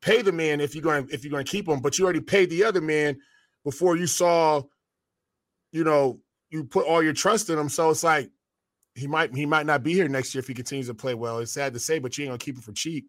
pay 0.00 0.22
the 0.22 0.32
man 0.32 0.60
if 0.60 0.74
you're 0.74 0.82
going 0.82 1.08
if 1.10 1.24
you're 1.24 1.30
going 1.30 1.44
to 1.44 1.50
keep 1.50 1.68
him. 1.68 1.80
But 1.80 1.98
you 1.98 2.04
already 2.04 2.20
paid 2.20 2.50
the 2.50 2.64
other 2.64 2.80
man 2.80 3.16
before 3.64 3.96
you 3.96 4.06
saw, 4.06 4.62
you 5.72 5.84
know, 5.84 6.20
you 6.50 6.64
put 6.64 6.86
all 6.86 7.02
your 7.02 7.14
trust 7.14 7.50
in 7.50 7.58
him. 7.58 7.68
So 7.68 7.90
it's 7.90 8.04
like 8.04 8.30
he 8.94 9.06
might 9.06 9.34
he 9.34 9.46
might 9.46 9.66
not 9.66 9.82
be 9.82 9.92
here 9.92 10.08
next 10.08 10.34
year 10.34 10.40
if 10.40 10.46
he 10.46 10.54
continues 10.54 10.86
to 10.86 10.94
play 10.94 11.14
well. 11.14 11.38
It's 11.38 11.52
sad 11.52 11.72
to 11.74 11.80
say, 11.80 11.98
but 11.98 12.16
you 12.16 12.24
ain't 12.24 12.30
gonna 12.30 12.38
keep 12.38 12.56
him 12.56 12.62
for 12.62 12.72
cheap 12.72 13.08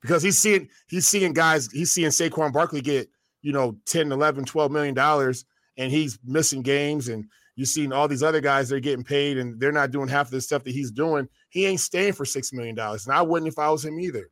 because 0.00 0.22
he's 0.22 0.38
seeing 0.38 0.68
he's 0.86 1.08
seeing 1.08 1.32
guys 1.32 1.70
he's 1.70 1.92
seeing 1.92 2.10
Saquon 2.10 2.52
Barkley 2.52 2.80
get 2.80 3.08
you 3.42 3.52
know 3.52 3.76
10, 3.86 4.12
11, 4.12 4.44
12 4.44 4.70
million 4.72 4.94
dollars 4.94 5.44
and 5.76 5.92
he's 5.92 6.18
missing 6.24 6.62
games 6.62 7.08
and 7.08 7.26
you're 7.56 7.66
seeing 7.66 7.92
all 7.92 8.06
these 8.06 8.22
other 8.22 8.40
guys 8.40 8.68
they're 8.68 8.80
getting 8.80 9.04
paid 9.04 9.38
and 9.38 9.58
they're 9.58 9.72
not 9.72 9.90
doing 9.90 10.08
half 10.08 10.26
of 10.26 10.30
the 10.32 10.40
stuff 10.40 10.64
that 10.64 10.72
he's 10.72 10.90
doing. 10.90 11.28
He 11.48 11.66
ain't 11.66 11.80
staying 11.80 12.12
for 12.12 12.24
six 12.24 12.52
million 12.52 12.74
dollars, 12.74 13.06
and 13.06 13.16
I 13.16 13.22
wouldn't 13.22 13.50
if 13.50 13.58
I 13.58 13.70
was 13.70 13.84
him 13.84 13.98
either. 13.98 14.30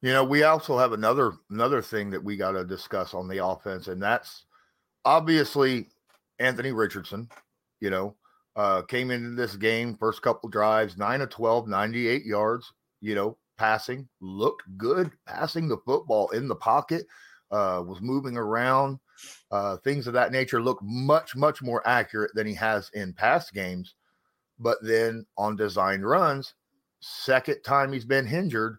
You 0.00 0.12
know, 0.12 0.24
we 0.24 0.44
also 0.44 0.78
have 0.78 0.92
another 0.92 1.32
another 1.50 1.82
thing 1.82 2.10
that 2.10 2.22
we 2.22 2.36
got 2.36 2.52
to 2.52 2.64
discuss 2.64 3.14
on 3.14 3.28
the 3.28 3.44
offense, 3.44 3.88
and 3.88 4.02
that's 4.02 4.46
obviously 5.04 5.86
Anthony 6.38 6.72
Richardson. 6.72 7.28
You 7.80 7.90
know, 7.90 8.16
uh, 8.56 8.82
came 8.82 9.10
into 9.10 9.30
this 9.30 9.54
game, 9.54 9.96
first 9.96 10.22
couple 10.22 10.48
drives, 10.48 10.96
9 10.96 11.20
of 11.20 11.30
12, 11.30 11.68
98 11.68 12.24
yards, 12.24 12.72
you 13.00 13.14
know, 13.14 13.36
passing, 13.56 14.08
looked 14.20 14.64
good, 14.76 15.12
passing 15.26 15.68
the 15.68 15.78
football 15.86 16.30
in 16.30 16.48
the 16.48 16.56
pocket, 16.56 17.06
uh, 17.52 17.82
was 17.86 18.00
moving 18.00 18.36
around, 18.36 18.98
uh, 19.50 19.76
things 19.78 20.06
of 20.06 20.14
that 20.14 20.32
nature 20.32 20.62
look 20.62 20.78
much, 20.82 21.36
much 21.36 21.62
more 21.62 21.86
accurate 21.86 22.32
than 22.34 22.46
he 22.46 22.54
has 22.54 22.90
in 22.94 23.12
past 23.12 23.52
games. 23.52 23.94
But 24.58 24.78
then 24.82 25.26
on 25.36 25.56
designed 25.56 26.08
runs, 26.08 26.54
second 27.00 27.62
time 27.62 27.92
he's 27.92 28.04
been 28.04 28.26
injured 28.26 28.78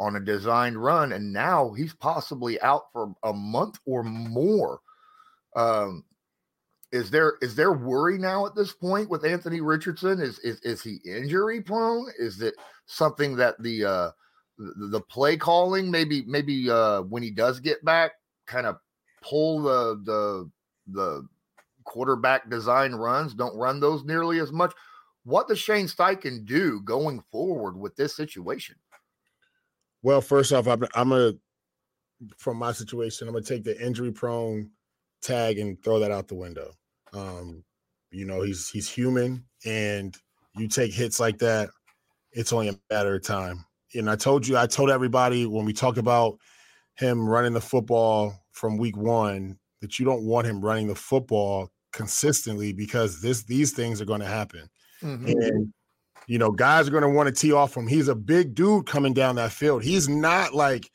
on 0.00 0.16
a 0.16 0.20
designed 0.20 0.82
run, 0.82 1.12
and 1.12 1.32
now 1.32 1.72
he's 1.72 1.94
possibly 1.94 2.60
out 2.62 2.84
for 2.92 3.14
a 3.22 3.32
month 3.32 3.78
or 3.84 4.02
more. 4.02 4.80
Um, 5.54 6.04
is 6.92 7.10
there 7.10 7.34
is 7.40 7.54
there 7.54 7.72
worry 7.72 8.18
now 8.18 8.46
at 8.46 8.56
this 8.56 8.72
point 8.72 9.08
with 9.08 9.24
Anthony 9.24 9.60
Richardson? 9.60 10.20
Is 10.20 10.38
is 10.40 10.58
is 10.60 10.82
he 10.82 10.98
injury 11.04 11.60
prone? 11.60 12.10
Is 12.18 12.40
it 12.42 12.54
something 12.86 13.36
that 13.36 13.62
the 13.62 13.84
uh 13.84 14.10
the, 14.58 15.00
play 15.00 15.36
calling 15.36 15.90
maybe 15.90 16.22
maybe 16.26 16.68
uh 16.68 17.02
when 17.02 17.22
he 17.22 17.30
does 17.30 17.60
get 17.60 17.82
back 17.84 18.12
kind 18.46 18.66
of 18.66 18.76
pull 19.22 19.62
the 19.62 20.00
the 20.04 20.50
the 20.92 21.26
quarterback 21.84 22.48
design 22.48 22.92
runs 22.92 23.34
don't 23.34 23.56
run 23.56 23.80
those 23.80 24.04
nearly 24.04 24.38
as 24.38 24.52
much. 24.52 24.72
What 25.24 25.48
does 25.48 25.58
Shane 25.58 25.86
Steichen 25.86 26.44
do 26.44 26.80
going 26.80 27.22
forward 27.30 27.76
with 27.76 27.96
this 27.96 28.14
situation? 28.16 28.76
Well, 30.02 30.20
first 30.20 30.52
off, 30.52 30.66
I'm, 30.66 30.84
I'm 30.94 31.10
gonna 31.10 31.32
from 32.36 32.56
my 32.56 32.72
situation, 32.72 33.28
I'm 33.28 33.34
gonna 33.34 33.44
take 33.44 33.64
the 33.64 33.80
injury 33.80 34.12
prone 34.12 34.70
tag 35.22 35.58
and 35.58 35.82
throw 35.82 35.98
that 35.98 36.10
out 36.10 36.28
the 36.28 36.34
window. 36.34 36.72
Um, 37.12 37.64
you 38.10 38.24
know, 38.24 38.42
he's 38.42 38.68
he's 38.68 38.88
human, 38.88 39.44
and 39.64 40.16
you 40.56 40.68
take 40.68 40.92
hits 40.92 41.20
like 41.20 41.38
that, 41.38 41.70
it's 42.32 42.52
only 42.52 42.68
a 42.68 42.78
matter 42.90 43.14
of 43.14 43.22
time. 43.22 43.64
And 43.94 44.08
I 44.08 44.16
told 44.16 44.46
you, 44.46 44.56
I 44.56 44.66
told 44.66 44.90
everybody 44.90 45.46
when 45.46 45.64
we 45.64 45.72
talked 45.72 45.98
about 45.98 46.38
him 46.94 47.28
running 47.28 47.52
the 47.52 47.60
football 47.60 48.39
from 48.52 48.76
week 48.76 48.96
one 48.96 49.58
that 49.80 49.98
you 49.98 50.04
don't 50.04 50.24
want 50.24 50.46
him 50.46 50.60
running 50.60 50.88
the 50.88 50.94
football 50.94 51.70
consistently 51.92 52.72
because 52.72 53.20
this 53.20 53.44
these 53.44 53.72
things 53.72 54.00
are 54.00 54.06
going 54.06 54.20
to 54.20 54.26
happen. 54.26 54.68
Mm-hmm. 55.02 55.26
And 55.26 55.72
you 56.26 56.38
know, 56.38 56.50
guys 56.50 56.86
are 56.86 56.92
going 56.92 57.02
to 57.02 57.08
want 57.08 57.28
to 57.28 57.34
tee 57.34 57.52
off 57.52 57.76
him. 57.76 57.86
He's 57.86 58.08
a 58.08 58.14
big 58.14 58.54
dude 58.54 58.86
coming 58.86 59.12
down 59.12 59.36
that 59.36 59.52
field. 59.52 59.82
He's 59.82 60.08
not 60.08 60.54
like 60.54 60.90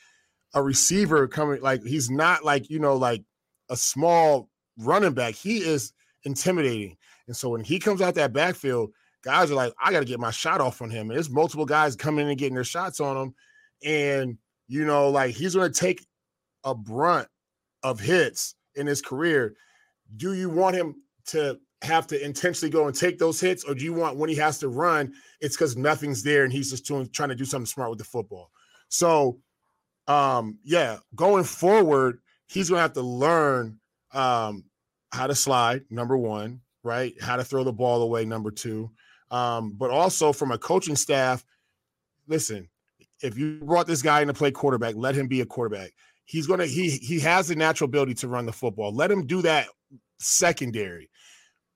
a 0.54 0.64
receiver 0.64 1.28
coming 1.28 1.62
like 1.62 1.84
he's 1.84 2.10
not 2.10 2.46
like, 2.46 2.70
you 2.70 2.80
know, 2.80 2.96
like 2.96 3.24
a 3.70 3.76
small 3.76 4.50
running 4.78 5.14
back. 5.14 5.36
He 5.36 5.58
is 5.58 5.94
intimidating. 6.24 6.96
And 7.28 7.36
so 7.36 7.50
when 7.50 7.64
he 7.64 7.80
comes 7.80 8.02
out 8.02 8.16
that 8.16 8.34
backfield, 8.34 8.92
guys 9.24 9.52
are 9.52 9.56
like, 9.56 9.74
I 9.82 9.92
got 9.92 10.00
to 10.00 10.06
get 10.06 10.20
my 10.20 10.32
shot 10.32 10.62
off 10.62 10.82
on 10.82 10.90
him. 10.90 11.10
And 11.10 11.18
there's 11.18 11.30
multiple 11.30 11.66
guys 11.66 11.96
coming 11.96 12.26
in 12.26 12.30
and 12.30 12.38
getting 12.38 12.56
their 12.56 12.64
shots 12.64 13.00
on 13.00 13.18
him. 13.18 13.36
And, 13.84 14.38
you 14.68 14.86
know, 14.86 15.10
like 15.10 15.36
he's 15.36 15.56
going 15.56 15.72
to 15.72 15.80
take 15.80 16.06
a 16.64 16.74
brunt 16.74 17.28
of 17.86 18.00
hits 18.00 18.56
in 18.74 18.88
his 18.88 19.00
career. 19.00 19.56
Do 20.18 20.34
you 20.34 20.50
want 20.50 20.76
him 20.76 20.96
to 21.28 21.60
have 21.84 22.08
to 22.08 22.26
intentionally 22.26 22.72
go 22.72 22.88
and 22.88 22.96
take 22.96 23.20
those 23.20 23.40
hits, 23.40 23.64
or 23.64 23.76
do 23.76 23.86
you 23.86 23.94
want 23.94 24.18
when 24.18 24.28
he 24.28 24.36
has 24.38 24.58
to 24.60 24.70
run, 24.70 25.14
it's 25.40 25.56
because 25.56 25.78
nothing's 25.78 26.24
there 26.24 26.46
and 26.46 26.52
he's 26.52 26.72
just 26.72 26.88
trying 27.14 27.30
to 27.30 27.36
do 27.36 27.46
something 27.46 27.68
smart 27.68 27.92
with 27.92 28.00
the 28.00 28.06
football? 28.06 28.50
So, 28.90 29.38
um, 30.08 30.58
yeah, 30.64 30.98
going 31.14 31.44
forward, 31.44 32.22
he's 32.48 32.70
going 32.70 32.80
to 32.80 32.82
have 32.82 32.94
to 32.94 33.02
learn 33.02 33.80
um, 34.14 34.66
how 35.12 35.28
to 35.28 35.36
slide, 35.36 35.84
number 35.92 36.18
one, 36.18 36.62
right? 36.82 37.14
How 37.22 37.36
to 37.36 37.44
throw 37.44 37.64
the 37.64 37.72
ball 37.72 38.02
away, 38.02 38.26
number 38.26 38.50
two. 38.50 38.90
Um, 39.30 39.74
but 39.78 39.92
also 39.92 40.34
from 40.34 40.52
a 40.52 40.58
coaching 40.58 40.96
staff, 40.96 41.46
listen, 42.28 42.68
if 43.22 43.38
you 43.38 43.60
brought 43.62 43.86
this 43.86 44.02
guy 44.02 44.22
in 44.22 44.28
to 44.28 44.34
play 44.34 44.50
quarterback, 44.50 44.96
let 44.96 45.16
him 45.16 45.28
be 45.28 45.42
a 45.42 45.46
quarterback. 45.46 45.92
He's 46.26 46.48
gonna 46.48 46.66
he 46.66 46.90
he 46.90 47.20
has 47.22 47.48
the 47.48 47.56
natural 47.56 47.88
ability 47.88 48.16
to 48.16 48.28
run 48.28 48.46
the 48.46 48.52
football. 48.52 48.94
Let 48.94 49.12
him 49.12 49.26
do 49.26 49.42
that 49.44 49.68
secondary, 50.20 51.10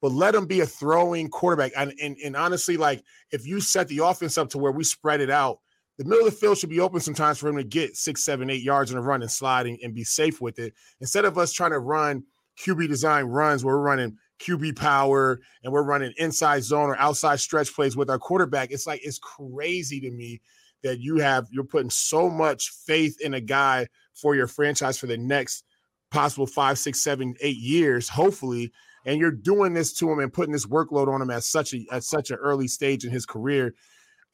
but 0.02 0.12
let 0.12 0.36
him 0.36 0.46
be 0.46 0.62
a 0.62 0.66
throwing 0.66 1.30
quarterback. 1.30 1.72
And 1.78 1.94
and, 2.02 2.18
and 2.24 2.36
honestly, 2.36 2.78
like 2.78 3.04
if 3.32 3.46
you 3.46 3.62
set 3.62 3.88
the 3.88 4.00
offense 4.00 4.38
up 4.38 4.50
to 4.50 4.58
where 4.58 4.72
we 4.72 4.84
spread 4.84 5.22
it 5.22 5.30
out, 5.30 5.60
the 6.00 6.06
middle 6.06 6.26
of 6.26 6.34
the 6.34 6.40
field 6.40 6.58
should 6.58 6.70
be 6.70 6.80
open 6.80 7.00
sometimes 7.00 7.38
for 7.38 7.50
him 7.50 7.58
to 7.58 7.64
get 7.64 7.96
six, 7.96 8.24
seven, 8.24 8.50
eight 8.50 8.64
yards 8.64 8.92
in 8.92 8.98
a 8.98 9.02
run 9.02 9.22
and 9.22 9.32
sliding 9.32 9.78
and 9.84 9.94
be 9.94 10.04
safe 10.04 10.42
with 10.42 10.58
it. 10.58 10.74
Instead 11.00 11.26
of 11.26 11.38
us 11.38 11.52
trying 11.52 11.72
to 11.72 11.80
run 11.80 12.24
QB 12.60 12.88
design 12.88 13.26
runs 13.26 13.64
where 13.64 13.76
we're 13.76 13.84
running 13.84 14.18
QB 14.40 14.78
power 14.78 15.40
and 15.64 15.72
we're 15.72 15.84
running 15.84 16.14
inside 16.18 16.64
zone 16.64 16.90
or 16.90 16.98
outside 16.98 17.40
stretch 17.40 17.74
plays 17.74 17.96
with 17.96 18.10
our 18.10 18.18
quarterback. 18.18 18.72
It's 18.72 18.88
like 18.88 19.02
it's 19.04 19.20
crazy 19.20 20.00
to 20.02 20.12
me 20.12 20.42
that 20.84 21.00
you 21.00 21.18
have 21.18 21.48
you're 21.52 21.64
putting 21.64 21.90
so 21.90 22.30
much 22.30 22.70
faith 22.86 23.20
in 23.22 23.34
a 23.34 23.42
guy 23.42 23.88
for 24.20 24.36
your 24.36 24.48
franchise 24.48 24.98
for 24.98 25.08
the 25.08 25.18
next 25.18 25.64
possible 26.12 26.48
five, 26.48 26.78
six, 26.78 27.02
seven, 27.02 27.36
eight 27.42 27.58
years, 27.58 28.10
hopefully. 28.10 28.72
And 29.06 29.20
you're 29.20 29.32
doing 29.32 29.74
this 29.74 29.94
to 29.94 30.12
him 30.12 30.20
and 30.20 30.32
putting 30.32 30.52
this 30.52 30.66
workload 30.66 31.08
on 31.08 31.22
him 31.22 31.32
at 31.32 31.44
such 31.44 31.74
a 31.74 31.86
at 31.92 32.04
such 32.04 32.32
an 32.32 32.38
early 32.38 32.68
stage 32.68 33.06
in 33.06 33.12
his 33.12 33.26
career. 33.26 33.74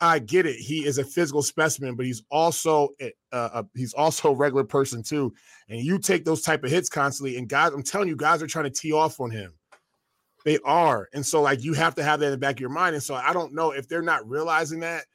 I 0.01 0.19
get 0.19 0.45
it. 0.45 0.57
He 0.57 0.85
is 0.85 0.97
a 0.97 1.05
physical 1.05 1.41
specimen, 1.41 1.95
but 1.95 2.05
he's 2.05 2.23
also 2.29 2.89
a, 2.99 3.13
a, 3.31 3.65
he's 3.75 3.93
also 3.93 4.31
a 4.31 4.35
regular 4.35 4.65
person 4.65 5.01
too. 5.01 5.33
And 5.69 5.79
you 5.79 5.99
take 5.99 6.25
those 6.25 6.41
type 6.41 6.63
of 6.65 6.69
hits 6.69 6.89
constantly, 6.89 7.37
and 7.37 7.47
guys, 7.47 7.71
I'm 7.71 7.83
telling 7.83 8.09
you, 8.09 8.15
guys 8.17 8.43
are 8.43 8.47
trying 8.47 8.65
to 8.65 8.71
tee 8.71 8.91
off 8.91 9.21
on 9.21 9.31
him. 9.31 9.53
They 10.43 10.59
are, 10.65 11.07
and 11.13 11.25
so 11.25 11.41
like 11.41 11.63
you 11.63 11.73
have 11.73 11.95
to 11.95 12.03
have 12.03 12.19
that 12.19 12.27
in 12.27 12.31
the 12.31 12.37
back 12.37 12.55
of 12.55 12.59
your 12.59 12.69
mind. 12.69 12.93
And 12.95 13.03
so 13.03 13.15
I 13.15 13.33
don't 13.33 13.53
know 13.53 13.71
if 13.71 13.87
they're 13.87 14.01
not 14.01 14.27
realizing 14.27 14.81
that, 14.81 15.05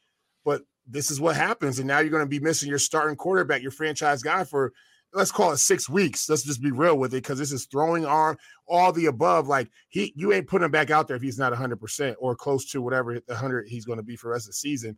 but 0.44 0.62
this 0.86 1.10
is 1.10 1.20
what 1.20 1.36
happens. 1.36 1.78
And 1.78 1.88
now 1.88 2.00
you're 2.00 2.10
going 2.10 2.24
to 2.24 2.28
be 2.28 2.40
missing 2.40 2.68
your 2.68 2.78
starting 2.78 3.16
quarterback, 3.16 3.62
your 3.62 3.70
franchise 3.70 4.22
guy 4.22 4.44
for 4.44 4.72
let's 5.12 5.32
call 5.32 5.52
it 5.52 5.58
six 5.58 5.88
weeks. 5.88 6.28
Let's 6.28 6.44
just 6.44 6.62
be 6.62 6.70
real 6.70 6.96
with 6.96 7.12
it 7.12 7.22
because 7.22 7.38
this 7.38 7.52
is 7.52 7.66
throwing 7.66 8.06
arm, 8.06 8.36
all 8.66 8.92
the 8.92 9.06
above. 9.06 9.48
Like 9.48 9.68
he, 9.88 10.12
you 10.16 10.32
ain't 10.32 10.46
putting 10.46 10.64
him 10.64 10.70
back 10.70 10.90
out 10.90 11.08
there 11.08 11.16
if 11.16 11.22
he's 11.22 11.38
not 11.38 11.52
100% 11.52 12.14
or 12.18 12.36
close 12.36 12.70
to 12.70 12.82
whatever 12.82 13.14
the 13.14 13.22
100 13.26 13.66
he's 13.68 13.84
going 13.84 13.98
to 13.98 14.04
be 14.04 14.16
for 14.16 14.28
the 14.28 14.32
rest 14.32 14.46
of 14.46 14.50
the 14.50 14.54
season. 14.54 14.96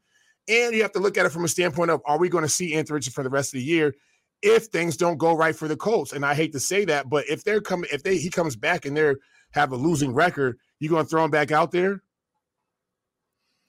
And 0.49 0.75
you 0.75 0.83
have 0.83 0.93
to 0.93 0.99
look 0.99 1.17
at 1.17 1.27
it 1.27 1.33
from 1.33 1.45
a 1.45 1.49
standpoint 1.49 1.91
of 1.91 2.03
are 2.05 2.19
we 2.19 2.29
going 2.29 2.45
to 2.45 2.49
see 2.49 2.75
Anthony 2.75 3.01
for 3.03 3.23
the 3.23 3.31
rest 3.31 3.55
of 3.55 3.61
the 3.61 3.65
year 3.65 3.95
if 4.43 4.67
things 4.67 4.97
don't 4.97 5.19
go 5.19 5.35
right 5.35 5.55
for 5.55 5.69
the 5.69 5.77
Colts? 5.77 6.13
And 6.13 6.27
I 6.27 6.35
hate 6.35 6.53
to 6.53 6.61
say 6.61 6.85
that, 6.87 7.09
but 7.09 7.25
if 7.29 7.45
they're 7.45 7.61
coming, 7.61 7.89
if 7.93 8.03
they 8.03 8.19
he 8.19 8.29
comes 8.29 8.57
back 8.57 8.85
and 8.85 8.97
they're 8.97 9.17
have 9.53 9.73
a 9.73 9.77
losing 9.77 10.13
record, 10.13 10.59
you 10.81 10.89
going 10.89 11.05
to 11.05 11.09
throw 11.09 11.25
him 11.25 11.31
back 11.31 11.53
out 11.53 11.71
there? 11.71 12.03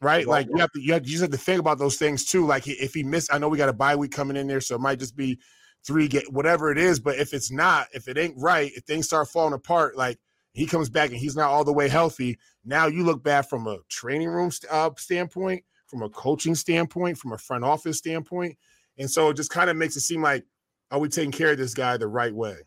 Right? 0.03 0.27
Like 0.27 0.47
you 0.47 0.57
have 0.57 0.71
to, 0.73 0.81
you, 0.81 0.93
have, 0.93 1.05
you 1.05 1.11
just 1.11 1.21
have 1.21 1.31
to 1.31 1.37
think 1.37 1.59
about 1.59 1.79
those 1.79 1.97
things 1.97 2.25
too. 2.25 2.45
Like 2.45 2.67
if 2.67 2.93
he 2.93 3.03
missed, 3.03 3.33
I 3.33 3.37
know 3.37 3.49
we 3.49 3.57
got 3.57 3.69
a 3.69 3.73
bye 3.73 3.95
week 3.95 4.11
coming 4.11 4.37
in 4.37 4.47
there, 4.47 4.61
so 4.61 4.75
it 4.75 4.81
might 4.81 4.99
just 4.99 5.15
be 5.15 5.39
three 5.85 6.07
get 6.07 6.31
whatever 6.31 6.71
it 6.71 6.77
is. 6.77 6.99
But 6.99 7.17
if 7.17 7.33
it's 7.33 7.51
not, 7.51 7.87
if 7.93 8.07
it 8.07 8.17
ain't 8.17 8.35
right, 8.37 8.71
if 8.75 8.83
things 8.83 9.07
start 9.07 9.29
falling 9.29 9.53
apart, 9.53 9.97
like 9.97 10.19
he 10.53 10.65
comes 10.65 10.89
back 10.89 11.09
and 11.09 11.17
he's 11.17 11.35
not 11.35 11.49
all 11.49 11.63
the 11.63 11.73
way 11.73 11.87
healthy, 11.87 12.37
now 12.63 12.87
you 12.87 13.03
look 13.03 13.23
bad 13.23 13.47
from 13.47 13.67
a 13.67 13.79
training 13.89 14.29
room 14.29 14.51
uh, 14.69 14.91
standpoint, 14.97 15.63
from 15.87 16.03
a 16.03 16.09
coaching 16.09 16.55
standpoint, 16.55 17.17
from 17.17 17.33
a 17.33 17.37
front 17.37 17.63
office 17.63 17.97
standpoint, 17.97 18.57
and 18.97 19.09
so 19.09 19.29
it 19.29 19.37
just 19.37 19.49
kind 19.49 19.69
of 19.69 19.77
makes 19.77 19.95
it 19.95 20.01
seem 20.01 20.21
like 20.21 20.45
are 20.91 20.99
we 20.99 21.09
taking 21.09 21.31
care 21.31 21.51
of 21.51 21.57
this 21.57 21.73
guy 21.73 21.97
the 21.97 22.07
right 22.07 22.33
way? 22.33 22.57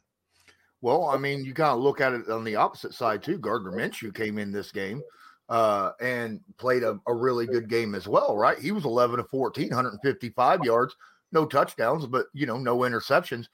Well, 0.80 1.06
I 1.06 1.16
mean, 1.16 1.44
you 1.44 1.54
kind 1.54 1.70
of 1.70 1.80
look 1.80 2.00
at 2.00 2.12
it 2.12 2.28
on 2.28 2.44
the 2.44 2.56
opposite 2.56 2.92
side 2.94 3.22
too. 3.22 3.38
Gardner 3.38 3.72
Minshew 3.72 4.14
came 4.14 4.38
in 4.38 4.52
this 4.52 4.72
game 4.72 5.02
uh, 5.48 5.92
and 6.00 6.40
played 6.58 6.82
a, 6.82 6.98
a, 7.06 7.14
really 7.14 7.46
good 7.46 7.68
game 7.68 7.94
as 7.94 8.08
well, 8.08 8.36
right? 8.36 8.58
He 8.58 8.72
was 8.72 8.84
11 8.84 9.18
to 9.18 9.24
14, 9.24 9.68
155 9.68 10.64
yards, 10.64 10.96
no 11.30 11.46
touchdowns, 11.46 12.06
but 12.06 12.26
you 12.32 12.46
know, 12.46 12.58
no 12.58 12.78
interceptions. 12.78 13.46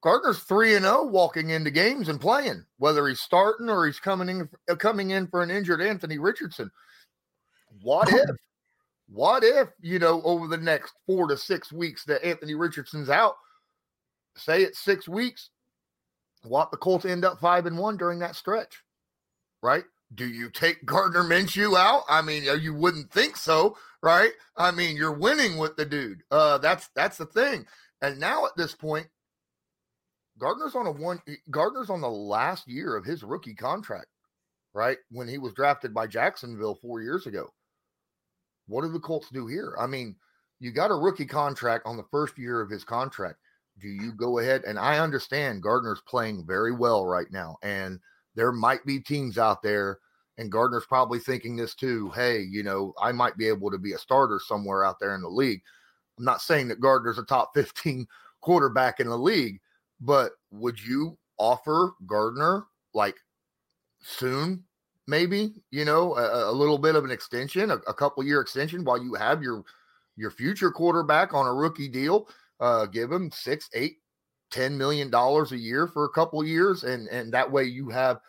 Gardner's 0.00 0.38
3 0.40 0.76
and 0.76 0.84
0 0.84 1.06
walking 1.08 1.50
into 1.50 1.70
games 1.70 2.08
and 2.08 2.20
playing, 2.20 2.64
whether 2.78 3.06
he's 3.08 3.20
starting 3.20 3.68
or 3.68 3.84
he's 3.84 4.00
coming 4.00 4.28
in 4.28 4.48
uh, 4.70 4.76
coming 4.76 5.10
in 5.10 5.26
for 5.26 5.42
an 5.42 5.50
injured 5.50 5.82
Anthony 5.82 6.18
Richardson. 6.18 6.70
What 7.82 8.08
if 8.12 8.30
what 9.10 9.42
if, 9.42 9.68
you 9.80 9.98
know, 9.98 10.22
over 10.22 10.46
the 10.46 10.56
next 10.56 10.92
4 11.06 11.28
to 11.28 11.36
6 11.36 11.72
weeks 11.72 12.04
that 12.04 12.24
Anthony 12.24 12.54
Richardson's 12.54 13.08
out, 13.08 13.36
say 14.36 14.62
it's 14.62 14.80
6 14.80 15.08
weeks, 15.08 15.50
what 16.42 16.70
the 16.70 16.76
Colts 16.76 17.04
end 17.04 17.24
up 17.24 17.40
5 17.40 17.66
and 17.66 17.78
1 17.78 17.96
during 17.96 18.18
that 18.20 18.36
stretch? 18.36 18.82
Right? 19.62 19.84
Do 20.14 20.26
you 20.26 20.50
take 20.50 20.86
Gardner 20.86 21.22
Minshew 21.22 21.78
out? 21.78 22.04
I 22.08 22.22
mean, 22.22 22.44
you 22.60 22.74
wouldn't 22.74 23.10
think 23.10 23.36
so, 23.36 23.76
right? 24.02 24.32
I 24.56 24.70
mean, 24.70 24.96
you're 24.96 25.12
winning 25.12 25.58
with 25.58 25.76
the 25.76 25.84
dude. 25.84 26.22
Uh, 26.30 26.58
that's 26.58 26.88
that's 26.94 27.18
the 27.18 27.26
thing. 27.26 27.66
And 28.00 28.18
now 28.18 28.46
at 28.46 28.56
this 28.56 28.74
point, 28.74 29.06
Gardner's 30.38 30.74
on 30.74 30.86
a 30.86 30.92
one. 30.92 31.20
Gardner's 31.50 31.90
on 31.90 32.00
the 32.00 32.10
last 32.10 32.68
year 32.68 32.96
of 32.96 33.04
his 33.04 33.22
rookie 33.22 33.54
contract, 33.54 34.08
right? 34.72 34.98
When 35.10 35.28
he 35.28 35.38
was 35.38 35.52
drafted 35.52 35.92
by 35.92 36.06
Jacksonville 36.06 36.78
four 36.80 37.02
years 37.02 37.26
ago. 37.26 37.48
What 38.66 38.82
do 38.82 38.88
the 38.92 39.00
Colts 39.00 39.28
do 39.30 39.46
here? 39.46 39.74
I 39.80 39.86
mean, 39.86 40.16
you 40.60 40.72
got 40.72 40.90
a 40.90 40.94
rookie 40.94 41.26
contract 41.26 41.86
on 41.86 41.96
the 41.96 42.06
first 42.10 42.38
year 42.38 42.60
of 42.60 42.70
his 42.70 42.84
contract. 42.84 43.38
Do 43.80 43.88
you 43.88 44.12
go 44.12 44.38
ahead? 44.38 44.64
And 44.66 44.78
I 44.78 44.98
understand 44.98 45.62
Gardner's 45.62 46.02
playing 46.06 46.44
very 46.46 46.72
well 46.72 47.06
right 47.06 47.30
now, 47.30 47.56
and 47.62 48.00
there 48.38 48.52
might 48.52 48.86
be 48.86 49.00
teams 49.00 49.36
out 49.36 49.62
there, 49.62 49.98
and 50.38 50.52
Gardner's 50.52 50.86
probably 50.86 51.18
thinking 51.18 51.56
this 51.56 51.74
too. 51.74 52.08
Hey, 52.10 52.38
you 52.38 52.62
know, 52.62 52.94
I 53.02 53.10
might 53.10 53.36
be 53.36 53.48
able 53.48 53.68
to 53.72 53.78
be 53.78 53.94
a 53.94 53.98
starter 53.98 54.38
somewhere 54.38 54.84
out 54.84 55.00
there 55.00 55.16
in 55.16 55.22
the 55.22 55.28
league. 55.28 55.60
I'm 56.16 56.24
not 56.24 56.40
saying 56.40 56.68
that 56.68 56.80
Gardner's 56.80 57.18
a 57.18 57.24
top 57.24 57.50
15 57.54 58.06
quarterback 58.40 59.00
in 59.00 59.08
the 59.08 59.18
league, 59.18 59.60
but 60.00 60.34
would 60.52 60.80
you 60.80 61.18
offer 61.36 61.94
Gardner 62.06 62.66
like 62.94 63.16
soon, 64.00 64.62
maybe, 65.08 65.54
you 65.72 65.84
know, 65.84 66.16
a, 66.16 66.48
a 66.48 66.52
little 66.52 66.78
bit 66.78 66.94
of 66.94 67.04
an 67.04 67.10
extension, 67.10 67.72
a, 67.72 67.78
a 67.88 67.94
couple 67.94 68.22
year 68.22 68.40
extension 68.40 68.84
while 68.84 69.02
you 69.02 69.14
have 69.14 69.42
your 69.42 69.64
your 70.16 70.30
future 70.30 70.70
quarterback 70.70 71.34
on 71.34 71.46
a 71.46 71.54
rookie 71.54 71.88
deal? 71.88 72.28
Uh, 72.60 72.86
give 72.86 73.10
him 73.10 73.32
six, 73.32 73.68
eight, 73.74 73.96
ten 74.50 74.76
million 74.76 75.10
dollars 75.10 75.52
a 75.52 75.58
year 75.58 75.86
for 75.86 76.04
a 76.04 76.10
couple 76.10 76.44
years, 76.44 76.84
and 76.84 77.08
and 77.08 77.32
that 77.32 77.50
way 77.50 77.64
you 77.64 77.88
have 77.90 78.20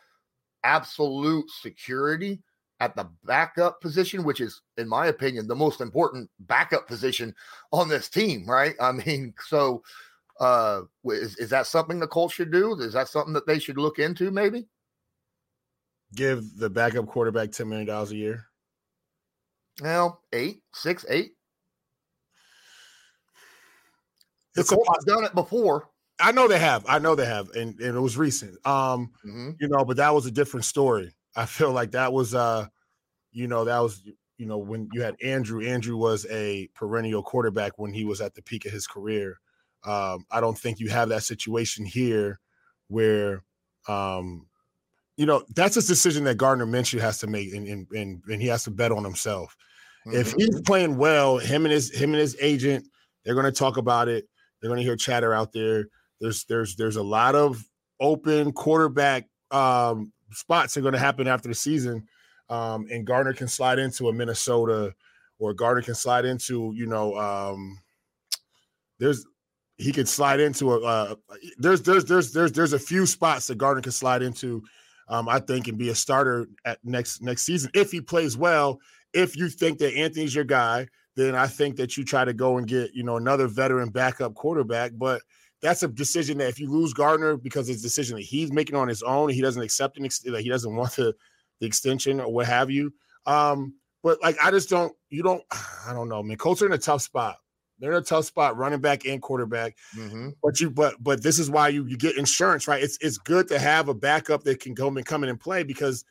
absolute 0.64 1.50
security 1.50 2.42
at 2.80 2.96
the 2.96 3.10
backup 3.26 3.82
position, 3.82 4.24
which 4.24 4.40
is, 4.40 4.62
in 4.78 4.88
my 4.88 5.08
opinion, 5.08 5.48
the 5.48 5.56
most 5.56 5.82
important 5.82 6.30
backup 6.42 6.88
position 6.88 7.36
on 7.72 7.90
this 7.90 8.10
team, 8.10 8.46
right? 8.50 8.76
I 8.80 8.92
mean, 8.92 9.34
so 9.48 9.84
uh 10.40 10.84
is, 11.06 11.36
is 11.36 11.50
that 11.50 11.68
something 11.68 12.00
the 12.00 12.08
Colts 12.08 12.34
should 12.34 12.52
do? 12.52 12.74
Is 12.80 12.94
that 12.94 13.10
something 13.10 13.34
that 13.34 13.46
they 13.46 13.60
should 13.60 13.78
look 13.78 14.00
into 14.00 14.32
maybe? 14.32 14.68
Give 16.16 16.44
the 16.58 16.70
backup 16.70 17.08
quarterback 17.08 17.50
$10 17.50 17.68
million 17.68 17.90
a 17.90 18.06
year. 18.16 18.46
Well, 19.82 20.24
eight, 20.34 20.62
six, 20.74 21.06
eight. 21.10 21.34
The 24.56 24.62
It's 24.62 24.70
Colts 24.70 24.90
have 24.90 25.06
done 25.06 25.24
it 25.24 25.36
before. 25.36 25.90
I 26.20 26.32
know 26.32 26.48
they 26.48 26.60
have. 26.60 26.86
I 26.88 27.00
know 27.00 27.16
they 27.16 27.26
have, 27.26 27.50
and, 27.52 27.80
and 27.80 27.96
it 27.96 28.00
was 28.00 28.18
recent. 28.18 28.66
Um, 28.66 29.14
Mhm. 29.24 29.60
you 29.60 29.68
know, 29.68 29.86
but 29.86 29.98
that 29.98 30.14
was 30.14 30.26
a 30.26 30.32
different 30.32 30.66
story. 30.66 31.14
I 31.36 31.46
feel 31.46 31.72
like 31.72 31.92
that 31.92 32.14
was 32.14 32.34
uh, 32.36 32.68
you 33.32 33.48
know, 33.48 33.66
that 33.66 33.80
was 33.80 34.08
you 34.38 34.46
know, 34.48 34.58
when 34.60 34.90
you 34.94 35.02
had 35.04 35.18
Andrew, 35.24 35.64
Andrew 35.66 35.98
was 35.98 36.26
a 36.30 36.68
perennial 36.76 37.24
quarterback 37.24 37.80
when 37.80 37.94
he 37.94 38.06
was 38.06 38.22
at 38.22 38.36
the 38.36 38.42
peak 38.44 38.66
of 38.66 38.72
his 38.74 38.88
career. 38.88 39.40
Um, 39.84 40.26
I 40.32 40.42
don't 40.42 40.58
think 40.58 40.80
you 40.80 40.90
have 40.90 41.10
that 41.10 41.24
situation 41.24 41.86
here 41.86 42.40
where 42.88 43.44
um, 43.88 44.50
you 45.18 45.26
know, 45.26 45.44
that's 45.56 45.76
a 45.78 45.82
decision 45.86 46.24
that 46.26 46.38
Gardner 46.38 46.66
Minshew 46.66 47.00
has 47.00 47.18
to 47.20 47.28
make 47.28 47.54
and 47.54 47.68
and 47.68 47.88
and, 47.92 48.24
and 48.30 48.42
he 48.42 48.48
has 48.48 48.64
to 48.64 48.72
bet 48.72 48.92
on 48.92 49.04
himself. 49.04 49.56
If 50.12 50.34
Mhm. 50.34 50.38
he's 50.38 50.62
playing 50.62 50.98
well, 50.98 51.38
him 51.40 51.66
and 51.66 51.74
his 51.74 51.94
him 51.94 52.12
and 52.12 52.20
his 52.22 52.38
agent, 52.42 52.88
they're 53.24 53.36
going 53.36 53.46
to 53.46 53.52
talk 53.52 53.78
about 53.78 54.08
it. 54.08 54.28
They're 54.62 54.70
going 54.70 54.80
to 54.80 54.84
hear 54.86 54.96
chatter 54.96 55.34
out 55.34 55.54
there. 55.54 55.88
There's 56.20 56.46
there's 56.46 56.76
there's 56.76 56.96
a 56.96 57.04
lot 57.04 57.36
of 57.36 57.64
open 58.00 58.52
quarterback 58.52 59.28
um, 59.52 60.12
spots 60.32 60.74
that 60.74 60.80
are 60.80 60.84
going 60.84 60.94
to 60.94 61.00
happen 61.00 61.28
after 61.28 61.50
the 61.50 61.56
season, 61.56 62.08
um, 62.50 62.88
and 62.92 63.06
Gardner 63.06 63.34
can 63.34 63.48
slide 63.48 63.80
into 63.80 64.10
a 64.10 64.14
Minnesota, 64.14 64.94
or 65.40 65.54
Gardner 65.54 65.82
can 65.82 65.96
slide 65.96 66.26
into 66.26 66.74
you 66.76 66.86
know 66.86 67.18
um, 67.18 67.80
there's 69.00 69.26
he 69.78 69.92
could 69.92 70.10
slide 70.10 70.40
into 70.40 70.74
a 70.74 70.84
uh, 70.84 71.16
there's 71.58 71.82
there's 71.82 72.06
there's 72.06 72.34
there's 72.34 72.52
there's 72.52 72.74
a 72.74 72.80
few 72.80 73.06
spots 73.06 73.48
that 73.48 73.58
Gardner 73.58 73.82
can 73.82 73.92
slide 73.92 74.22
into. 74.22 74.64
Um, 75.08 75.28
I 75.28 75.40
think 75.40 75.68
and 75.68 75.76
be 75.76 75.90
a 75.90 75.96
starter 75.96 76.46
at 76.66 76.78
next 76.84 77.24
next 77.24 77.42
season 77.42 77.72
if 77.74 77.92
he 77.92 78.00
plays 78.00 78.38
well 78.38 78.80
if 79.14 79.36
you 79.36 79.50
think 79.50 79.80
that 79.80 79.96
Anthony's 79.96 80.36
your 80.36 80.44
guy, 80.44 80.88
then 81.16 81.36
I 81.36 81.48
think 81.48 81.78
that 81.78 81.98
you 81.98 82.06
try 82.06 82.26
to 82.26 82.34
go 82.34 82.58
and 82.58 82.68
get, 82.68 82.94
you 82.94 83.04
know, 83.04 83.18
another 83.18 83.48
veteran 83.48 83.90
backup 83.90 84.36
quarterback. 84.36 84.92
But 84.96 85.22
that's 85.62 85.84
a 85.84 85.88
decision 85.88 86.38
that 86.38 86.50
if 86.50 86.60
you 86.60 86.70
lose 86.70 86.94
Gardner 86.94 87.36
because 87.38 87.70
it's 87.70 87.80
a 87.80 87.84
decision 87.84 88.16
that 88.16 88.24
he's 88.24 88.52
making 88.52 88.76
on 88.76 88.88
his 88.88 89.04
own, 89.04 89.30
he 89.30 89.42
doesn't 89.42 89.62
accept 89.62 89.98
an 89.98 90.06
ex- 90.06 90.20
that 90.20 90.42
he 90.42 90.50
doesn't 90.50 90.76
want 90.76 90.96
the, 90.96 91.14
the 91.60 91.68
extension 91.68 92.20
or 92.20 92.32
what 92.32 92.46
have 92.48 92.70
you. 92.72 92.94
Um, 93.26 93.74
but 94.02 94.22
like 94.22 94.38
I 94.42 94.52
just 94.52 94.70
don't, 94.70 94.94
you 95.10 95.24
don't, 95.24 95.44
I 95.88 95.94
don't 95.94 96.10
know, 96.10 96.24
man. 96.24 96.38
Colts 96.38 96.62
are 96.62 96.66
in 96.68 96.74
a 96.74 96.78
tough 96.78 97.02
spot. 97.02 97.38
They're 97.80 97.92
in 97.92 97.98
a 97.98 98.02
tough 98.02 98.26
spot, 98.26 98.58
running 98.58 98.82
back 98.82 99.06
and 99.06 99.22
quarterback. 99.22 99.78
Mhm. 99.98 100.34
But 100.44 100.60
you, 100.60 100.70
but 100.70 100.96
but 101.00 101.24
this 101.24 101.40
is 101.40 101.50
why 101.50 101.70
you 101.70 101.86
you 101.86 101.98
get 101.98 102.18
insurance, 102.18 102.68
right? 102.68 102.84
It's 102.84 102.98
it's 103.00 103.18
good 103.18 103.48
to 103.48 103.58
have 103.60 103.88
a 103.88 103.94
backup 103.94 104.44
that 104.44 104.60
can 104.60 104.76
come 104.76 104.98
and 104.98 105.06
come 105.06 105.24
in 105.24 105.30
and 105.30 105.40
play 105.40 105.64
because 105.64 106.04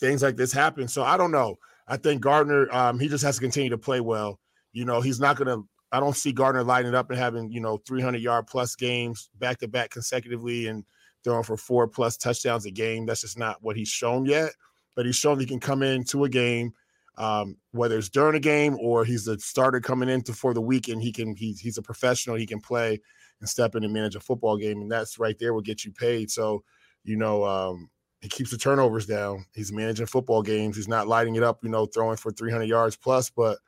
things 0.00 0.22
like 0.22 0.36
this 0.36 0.52
happen. 0.52 0.88
So 0.88 1.02
I 1.02 1.18
don't 1.18 1.30
know. 1.30 1.58
I 1.86 1.98
think 1.98 2.22
Gardner, 2.22 2.72
um, 2.74 2.98
he 2.98 3.08
just 3.08 3.24
has 3.24 3.34
to 3.34 3.42
continue 3.42 3.68
to 3.70 3.76
play 3.78 4.00
well. 4.00 4.40
You 4.72 4.86
know, 4.86 5.02
he's 5.02 5.20
not 5.20 5.36
gonna. 5.36 5.58
I 5.92 6.00
don't 6.00 6.16
see 6.16 6.32
Gardner 6.32 6.64
lighting 6.64 6.94
up 6.94 7.10
and 7.10 7.18
having 7.18 7.50
you 7.50 7.60
know 7.60 7.76
300 7.86 8.20
yard 8.20 8.46
plus 8.46 8.74
games 8.74 9.28
back 9.38 9.58
to 9.58 9.68
back 9.68 9.90
consecutively 9.90 10.66
and 10.66 10.84
throwing 11.22 11.44
for 11.44 11.56
four 11.56 11.86
plus 11.86 12.16
touchdowns 12.16 12.66
a 12.66 12.70
game. 12.70 13.06
That's 13.06 13.20
just 13.20 13.38
not 13.38 13.62
what 13.62 13.76
he's 13.76 13.88
shown 13.88 14.24
yet. 14.24 14.50
But 14.94 15.06
he's 15.06 15.16
shown 15.16 15.38
he 15.38 15.46
can 15.46 15.60
come 15.60 15.82
into 15.82 16.24
a 16.24 16.28
game, 16.28 16.72
um, 17.16 17.56
whether 17.70 17.96
it's 17.96 18.08
during 18.10 18.36
a 18.36 18.40
game 18.40 18.76
or 18.80 19.04
he's 19.04 19.24
the 19.24 19.38
starter 19.38 19.80
coming 19.80 20.08
into 20.08 20.32
for 20.32 20.52
the 20.52 20.60
week, 20.60 20.88
and 20.88 21.00
he 21.02 21.12
can. 21.12 21.34
He's 21.36 21.60
he's 21.60 21.78
a 21.78 21.82
professional. 21.82 22.36
He 22.36 22.46
can 22.46 22.60
play 22.60 23.00
and 23.40 23.48
step 23.48 23.74
in 23.74 23.84
and 23.84 23.92
manage 23.92 24.16
a 24.16 24.20
football 24.20 24.56
game, 24.56 24.80
and 24.82 24.90
that's 24.90 25.18
right 25.18 25.38
there 25.38 25.54
will 25.54 25.62
get 25.62 25.84
you 25.84 25.92
paid. 25.92 26.30
So, 26.30 26.62
you 27.04 27.16
know, 27.16 27.44
um, 27.44 27.90
he 28.20 28.28
keeps 28.28 28.50
the 28.50 28.56
turnovers 28.56 29.04
down. 29.06 29.44
He's 29.54 29.72
managing 29.72 30.06
football 30.06 30.42
games. 30.42 30.76
He's 30.76 30.88
not 30.88 31.08
lighting 31.08 31.34
it 31.34 31.42
up, 31.42 31.58
you 31.64 31.70
know, 31.70 31.86
throwing 31.86 32.16
for 32.16 32.30
300 32.30 32.64
yards 32.64 32.96
plus, 32.96 33.30
but 33.30 33.58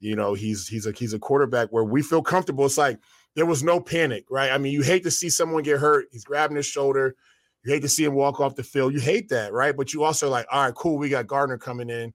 you 0.00 0.16
know, 0.16 0.34
he's 0.34 0.68
he's 0.68 0.86
a 0.86 0.92
he's 0.92 1.12
a 1.12 1.18
quarterback 1.18 1.68
where 1.70 1.84
we 1.84 2.02
feel 2.02 2.22
comfortable. 2.22 2.66
It's 2.66 2.78
like 2.78 2.98
there 3.34 3.46
was 3.46 3.62
no 3.62 3.80
panic, 3.80 4.24
right? 4.30 4.50
I 4.50 4.58
mean, 4.58 4.72
you 4.72 4.82
hate 4.82 5.02
to 5.04 5.10
see 5.10 5.30
someone 5.30 5.62
get 5.62 5.80
hurt. 5.80 6.06
He's 6.12 6.24
grabbing 6.24 6.56
his 6.56 6.66
shoulder. 6.66 7.16
You 7.64 7.72
hate 7.72 7.82
to 7.82 7.88
see 7.88 8.04
him 8.04 8.14
walk 8.14 8.40
off 8.40 8.54
the 8.54 8.62
field. 8.62 8.92
You 8.92 9.00
hate 9.00 9.28
that, 9.30 9.52
right? 9.52 9.76
But 9.76 9.92
you 9.92 10.04
also 10.04 10.30
like, 10.30 10.46
all 10.50 10.64
right, 10.64 10.74
cool. 10.74 10.96
We 10.96 11.08
got 11.08 11.26
Gardner 11.26 11.58
coming 11.58 11.90
in. 11.90 12.14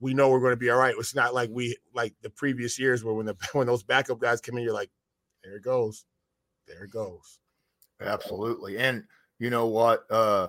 We 0.00 0.14
know 0.14 0.30
we're 0.30 0.40
going 0.40 0.52
to 0.52 0.56
be 0.56 0.70
all 0.70 0.78
right. 0.78 0.94
It's 0.98 1.14
not 1.14 1.34
like 1.34 1.50
we 1.52 1.76
like 1.94 2.14
the 2.22 2.30
previous 2.30 2.78
years 2.78 3.04
where 3.04 3.14
when 3.14 3.26
the 3.26 3.36
when 3.52 3.66
those 3.66 3.82
backup 3.82 4.20
guys 4.20 4.40
come 4.40 4.56
in, 4.56 4.64
you're 4.64 4.72
like, 4.72 4.90
there 5.44 5.56
it 5.56 5.62
goes, 5.62 6.04
there 6.66 6.84
it 6.84 6.90
goes. 6.90 7.38
Absolutely. 8.00 8.78
And 8.78 9.04
you 9.38 9.50
know 9.50 9.66
what? 9.66 10.04
Uh, 10.10 10.48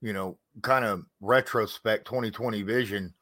you 0.00 0.12
know, 0.12 0.36
kind 0.62 0.84
of 0.84 1.04
retrospect 1.20 2.06
2020 2.06 2.62
vision 2.62 3.14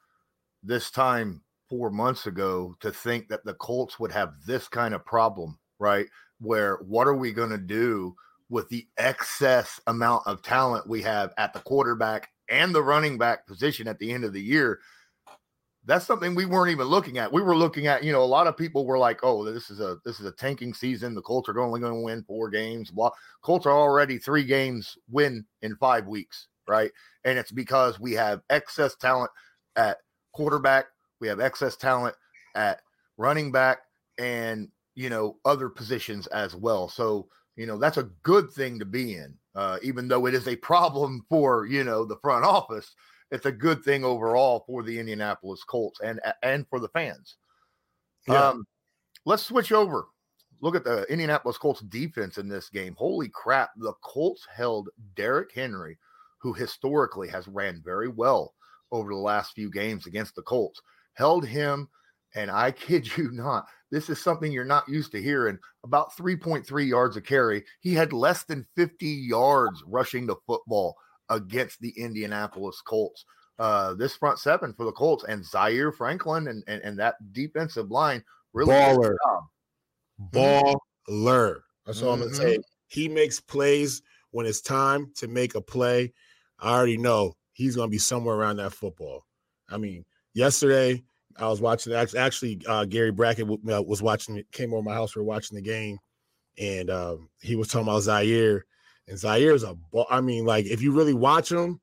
this 0.63 0.91
time 0.91 1.41
four 1.71 1.89
months 1.89 2.27
ago 2.27 2.75
to 2.81 2.91
think 2.91 3.29
that 3.29 3.45
the 3.45 3.53
Colts 3.53 3.97
would 3.97 4.11
have 4.11 4.33
this 4.45 4.67
kind 4.67 4.93
of 4.93 5.05
problem, 5.05 5.57
right? 5.79 6.05
Where 6.41 6.75
what 6.85 7.07
are 7.07 7.15
we 7.15 7.31
going 7.31 7.49
to 7.49 7.57
do 7.57 8.13
with 8.49 8.67
the 8.67 8.85
excess 8.97 9.79
amount 9.87 10.27
of 10.27 10.41
talent 10.41 10.85
we 10.85 11.01
have 11.03 11.33
at 11.37 11.53
the 11.53 11.61
quarterback 11.61 12.27
and 12.49 12.75
the 12.75 12.83
running 12.83 13.17
back 13.17 13.47
position 13.47 13.87
at 13.87 13.99
the 13.99 14.11
end 14.11 14.25
of 14.25 14.33
the 14.33 14.41
year? 14.41 14.79
That's 15.85 16.05
something 16.05 16.35
we 16.35 16.45
weren't 16.45 16.71
even 16.71 16.87
looking 16.87 17.17
at. 17.17 17.31
We 17.31 17.41
were 17.41 17.55
looking 17.55 17.87
at, 17.87 18.03
you 18.03 18.11
know, 18.11 18.21
a 18.21 18.25
lot 18.25 18.47
of 18.47 18.57
people 18.57 18.85
were 18.85 18.99
like, 18.99 19.21
"Oh, 19.23 19.45
this 19.45 19.71
is 19.71 19.79
a 19.79 19.97
this 20.03 20.19
is 20.19 20.25
a 20.25 20.33
tanking 20.33 20.73
season. 20.73 21.15
The 21.15 21.21
Colts 21.21 21.47
are 21.47 21.57
only 21.57 21.79
going 21.79 21.93
to 21.93 22.01
win 22.01 22.23
four 22.23 22.49
games." 22.49 22.91
Blah. 22.91 23.11
Colts 23.41 23.65
are 23.65 23.71
already 23.71 24.17
three 24.17 24.43
games 24.43 24.97
win 25.09 25.45
in 25.61 25.77
five 25.77 26.05
weeks, 26.05 26.49
right? 26.67 26.91
And 27.23 27.39
it's 27.39 27.51
because 27.51 27.97
we 27.97 28.11
have 28.11 28.41
excess 28.49 28.97
talent 28.97 29.31
at 29.77 29.99
quarterback, 30.33 30.87
we 31.21 31.27
have 31.27 31.39
excess 31.39 31.77
talent 31.77 32.15
at 32.55 32.81
running 33.17 33.51
back, 33.51 33.79
and 34.17 34.67
you 34.95 35.09
know 35.09 35.37
other 35.45 35.69
positions 35.69 36.27
as 36.27 36.55
well. 36.55 36.89
So 36.89 37.29
you 37.55 37.65
know 37.65 37.77
that's 37.77 37.97
a 37.97 38.09
good 38.23 38.51
thing 38.51 38.79
to 38.79 38.85
be 38.85 39.15
in, 39.15 39.33
uh, 39.55 39.77
even 39.81 40.07
though 40.07 40.25
it 40.25 40.33
is 40.33 40.47
a 40.47 40.55
problem 40.57 41.25
for 41.29 41.65
you 41.65 41.83
know 41.83 42.03
the 42.03 42.17
front 42.17 42.43
office. 42.43 42.93
It's 43.31 43.45
a 43.45 43.51
good 43.51 43.81
thing 43.85 44.03
overall 44.03 44.65
for 44.67 44.83
the 44.83 44.99
Indianapolis 44.99 45.63
Colts 45.63 46.01
and 46.03 46.19
and 46.43 46.67
for 46.69 46.79
the 46.79 46.89
fans. 46.89 47.37
Yeah. 48.27 48.49
Um, 48.49 48.65
let's 49.25 49.43
switch 49.43 49.71
over. 49.71 50.07
Look 50.61 50.75
at 50.75 50.83
the 50.83 51.03
Indianapolis 51.09 51.57
Colts 51.57 51.81
defense 51.81 52.37
in 52.37 52.47
this 52.47 52.69
game. 52.69 52.93
Holy 52.97 53.29
crap. 53.29 53.71
The 53.77 53.93
Colts 54.03 54.45
held 54.53 54.89
Derrick 55.15 55.51
Henry, 55.55 55.97
who 56.37 56.53
historically 56.53 57.29
has 57.29 57.47
ran 57.47 57.81
very 57.83 58.09
well 58.09 58.53
over 58.91 59.11
the 59.11 59.19
last 59.19 59.53
few 59.53 59.71
games 59.71 60.05
against 60.05 60.35
the 60.35 60.41
Colts, 60.41 60.81
held 61.13 61.45
him. 61.45 61.87
And 62.35 62.49
I 62.49 62.71
kid 62.71 63.17
you 63.17 63.31
not, 63.33 63.65
this 63.91 64.09
is 64.09 64.21
something 64.21 64.51
you're 64.51 64.63
not 64.63 64.87
used 64.87 65.11
to 65.11 65.21
hearing 65.21 65.57
about 65.83 66.15
3.3 66.15 66.87
yards 66.87 67.17
a 67.17 67.21
carry. 67.21 67.63
He 67.81 67.93
had 67.93 68.13
less 68.13 68.43
than 68.43 68.65
50 68.75 69.05
yards 69.05 69.83
rushing 69.85 70.25
the 70.25 70.37
football 70.47 70.95
against 71.29 71.79
the 71.81 71.93
Indianapolis 71.97 72.81
Colts. 72.81 73.25
Uh, 73.59 73.93
this 73.93 74.15
front 74.15 74.39
seven 74.39 74.73
for 74.73 74.85
the 74.85 74.91
Colts 74.91 75.23
and 75.27 75.45
Zaire 75.45 75.91
Franklin 75.91 76.47
and, 76.47 76.63
and, 76.67 76.81
and 76.83 76.97
that 76.99 77.15
defensive 77.31 77.91
line 77.91 78.23
really 78.53 78.73
Baller. 78.73 79.15
baller. 80.33 81.59
That's 81.85 82.01
all 82.01 82.13
I'm 82.13 82.21
gonna 82.21 82.33
say. 82.33 82.57
Mhm. 82.57 82.63
He 82.87 83.07
makes 83.07 83.39
plays 83.39 84.01
when 84.31 84.45
it's 84.45 84.61
time 84.61 85.11
to 85.17 85.27
make 85.27 85.55
a 85.55 85.61
play. 85.61 86.13
I 86.59 86.73
already 86.73 86.97
know 86.97 87.35
he's 87.53 87.75
gonna 87.75 87.89
be 87.89 87.97
somewhere 87.97 88.35
around 88.35 88.57
that 88.57 88.73
football. 88.73 89.25
I 89.69 89.77
mean, 89.77 90.05
yesterday 90.33 91.03
I 91.37 91.47
was 91.47 91.61
watching. 91.61 91.93
Actually, 91.93 92.61
uh, 92.67 92.85
Gary 92.85 93.11
Brackett 93.11 93.49
uh, 93.49 93.81
was 93.81 94.01
watching. 94.01 94.43
Came 94.51 94.73
over 94.73 94.83
my 94.83 94.93
house. 94.93 95.15
We 95.15 95.21
were 95.21 95.27
watching 95.27 95.55
the 95.55 95.61
game, 95.61 95.97
and 96.59 96.89
um, 96.89 97.29
he 97.41 97.55
was 97.55 97.67
talking 97.67 97.87
about 97.87 98.01
Zaire. 98.01 98.65
And 99.07 99.17
Zaire's 99.17 99.63
a 99.63 99.73
ball. 99.73 100.07
I 100.09 100.21
mean, 100.21 100.45
like 100.45 100.65
if 100.65 100.81
you 100.81 100.91
really 100.91 101.13
watch 101.13 101.51
him, 101.51 101.79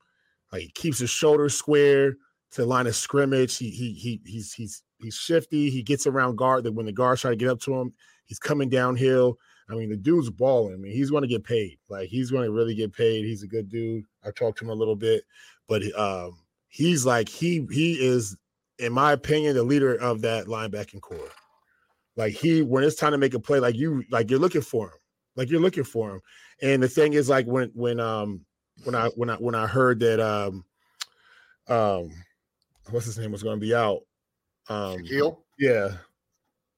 like 0.53 0.63
he 0.63 0.69
keeps 0.69 0.99
his 0.99 1.11
shoulders 1.11 1.55
square 1.55 2.13
to 2.53 2.63
the 2.63 2.67
line 2.67 2.87
of 2.87 2.95
scrimmage. 2.95 3.57
He 3.57 3.71
he 3.71 3.93
he 3.93 4.21
he's 4.25 4.53
he's 4.53 4.83
he's 4.99 5.15
shifty. 5.15 5.71
He 5.71 5.83
gets 5.83 6.07
around 6.07 6.37
guard. 6.37 6.65
That 6.65 6.73
when 6.73 6.87
the 6.87 6.93
guards 6.93 7.21
try 7.21 7.31
to 7.31 7.37
get 7.37 7.51
up 7.51 7.61
to 7.63 7.75
him, 7.75 7.93
he's 8.27 8.39
coming 8.39 8.69
downhill. 8.69 9.39
I 9.71 9.75
mean, 9.75 9.91
the 9.91 9.97
dude's 9.97 10.31
balling. 10.31 10.75
I 10.75 10.77
mean, 10.77 10.93
he's 10.93 11.11
going 11.11 11.23
to 11.23 11.29
get 11.29 11.45
paid. 11.45 11.79
Like 11.91 12.09
he's 12.09 12.31
going 12.31 12.45
to 12.45 12.53
really 12.53 12.75
get 12.75 12.93
paid. 12.93 13.25
He's 13.25 13.43
a 13.43 13.49
good 13.49 13.69
dude. 13.69 14.05
I 14.25 14.31
talked 14.31 14.59
to 14.59 14.65
him 14.65 14.71
a 14.71 14.75
little 14.75 14.97
bit, 14.97 15.25
but 15.69 15.83
um, 15.99 16.39
he's 16.79 17.05
like 17.05 17.29
he 17.29 17.67
he 17.73 17.95
is, 17.95 18.37
in 18.79 18.93
my 18.93 19.11
opinion, 19.13 19.57
the 19.57 19.65
leader 19.65 19.97
of 19.97 20.23
that 20.23 20.47
linebacking 20.47 21.01
core. 21.01 21.31
Like 22.17 22.35
he, 22.35 22.63
when 22.63 22.85
it's 22.85 22.95
time 22.95 23.13
to 23.13 23.19
make 23.19 23.35
a 23.35 23.41
play, 23.41 23.59
like 23.59 23.75
you, 23.75 24.05
like 24.11 24.31
you're 24.31 24.39
looking 24.39 24.61
for 24.61 24.87
him. 24.87 24.99
Like 25.35 25.51
you're 25.51 25.61
looking 25.61 25.85
for 25.85 26.11
him. 26.11 26.21
And 26.63 26.81
the 26.81 26.89
thing 26.89 27.15
is, 27.15 27.29
like 27.29 27.47
when 27.47 27.71
when 27.75 27.99
um 27.99 28.45
when 28.85 28.95
I 28.95 29.09
when 29.17 29.29
I 29.29 29.35
when 29.35 29.57
I 29.57 29.67
heard 29.67 29.99
that 30.01 30.21
um 30.21 30.65
um, 31.69 32.11
what's 32.91 33.07
his 33.07 33.19
name 33.19 33.33
was 33.33 33.43
going 33.43 33.57
to 33.57 33.67
be 33.67 33.75
out. 33.75 34.01
Um, 34.69 34.99
Shaquille? 34.99 35.39
Yeah, 35.59 35.89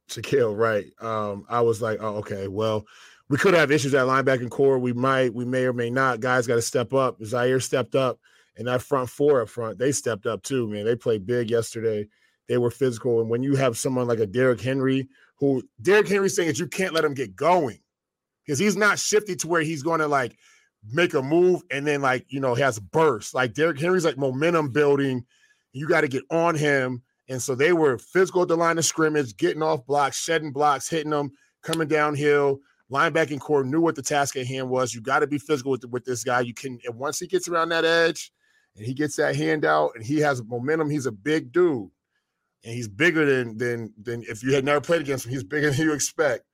Shaquille. 0.08 0.56
Right. 0.56 0.86
Um, 1.00 1.44
I 1.48 1.60
was 1.60 1.80
like, 1.80 1.98
oh, 2.00 2.16
okay. 2.16 2.48
Well, 2.48 2.86
we 3.28 3.36
could 3.36 3.54
have 3.54 3.70
issues 3.70 3.94
at 3.94 4.06
linebacking 4.06 4.50
core. 4.50 4.78
We 4.78 4.92
might, 4.92 5.32
we 5.32 5.44
may 5.44 5.64
or 5.64 5.72
may 5.72 5.90
not. 5.90 6.20
Guys 6.20 6.46
got 6.46 6.56
to 6.56 6.62
step 6.62 6.92
up. 6.92 7.22
Zaire 7.22 7.60
stepped 7.60 7.94
up, 7.94 8.18
and 8.60 8.68
that 8.68 8.82
front 8.82 9.08
four 9.08 9.40
up 9.40 9.48
front, 9.48 9.78
they 9.78 9.90
stepped 9.90 10.26
up 10.26 10.42
too. 10.42 10.68
Man, 10.68 10.84
they 10.84 10.94
played 10.94 11.26
big 11.26 11.50
yesterday. 11.50 12.06
They 12.46 12.58
were 12.58 12.70
physical, 12.70 13.20
and 13.20 13.30
when 13.30 13.42
you 13.42 13.56
have 13.56 13.78
someone 13.78 14.06
like 14.06 14.18
a 14.18 14.26
Derrick 14.26 14.60
Henry, 14.60 15.08
who 15.38 15.62
Derrick 15.80 16.08
Henry's 16.08 16.36
saying 16.36 16.50
is 16.50 16.60
you 16.60 16.66
can't 16.66 16.92
let 16.92 17.04
him 17.04 17.14
get 17.14 17.34
going 17.34 17.78
because 18.44 18.58
he's 18.58 18.76
not 18.76 18.98
shifty 18.98 19.34
to 19.36 19.48
where 19.48 19.62
he's 19.62 19.82
going 19.82 20.00
to 20.00 20.08
like 20.08 20.36
make 20.92 21.14
a 21.14 21.22
move 21.22 21.62
and 21.70 21.86
then 21.86 22.02
like 22.02 22.26
you 22.28 22.38
know 22.38 22.54
has 22.54 22.78
burst. 22.78 23.34
Like 23.34 23.54
Derrick 23.54 23.80
Henry's 23.80 24.04
like 24.04 24.18
momentum 24.18 24.68
building. 24.68 25.24
You 25.72 25.88
got 25.88 26.02
to 26.02 26.08
get 26.08 26.24
on 26.30 26.54
him. 26.54 27.02
And 27.30 27.40
so 27.40 27.54
they 27.54 27.72
were 27.72 27.96
physical 27.96 28.42
at 28.42 28.48
the 28.48 28.56
line 28.56 28.76
of 28.76 28.84
scrimmage, 28.84 29.38
getting 29.38 29.62
off 29.62 29.86
blocks, 29.86 30.20
shedding 30.20 30.52
blocks, 30.52 30.88
hitting 30.88 31.10
them, 31.10 31.30
coming 31.62 31.88
downhill. 31.88 32.58
Linebacking 32.90 33.40
core 33.40 33.64
knew 33.64 33.80
what 33.80 33.94
the 33.94 34.02
task 34.02 34.36
at 34.36 34.46
hand 34.46 34.68
was. 34.68 34.92
You 34.92 35.00
got 35.00 35.20
to 35.20 35.28
be 35.28 35.38
physical 35.38 35.70
with, 35.70 35.84
with 35.86 36.04
this 36.04 36.24
guy. 36.24 36.40
You 36.40 36.52
can, 36.52 36.78
and 36.84 36.96
once 36.96 37.20
he 37.20 37.28
gets 37.28 37.48
around 37.48 37.68
that 37.68 37.84
edge 37.84 38.32
and 38.76 38.86
he 38.86 38.94
gets 38.94 39.16
that 39.16 39.36
hand 39.36 39.64
out 39.64 39.92
and 39.94 40.04
he 40.04 40.18
has 40.20 40.42
momentum, 40.42 40.90
he's 40.90 41.06
a 41.06 41.12
big 41.12 41.52
dude. 41.52 41.90
And 42.62 42.74
he's 42.74 42.88
bigger 42.88 43.24
than 43.24 43.56
than 43.56 43.92
than 44.00 44.22
if 44.24 44.42
you 44.42 44.54
had 44.54 44.64
never 44.64 44.80
played 44.82 45.00
against 45.00 45.24
him, 45.24 45.32
he's 45.32 45.44
bigger 45.44 45.70
than 45.70 45.80
you 45.80 45.94
expect 45.94 46.44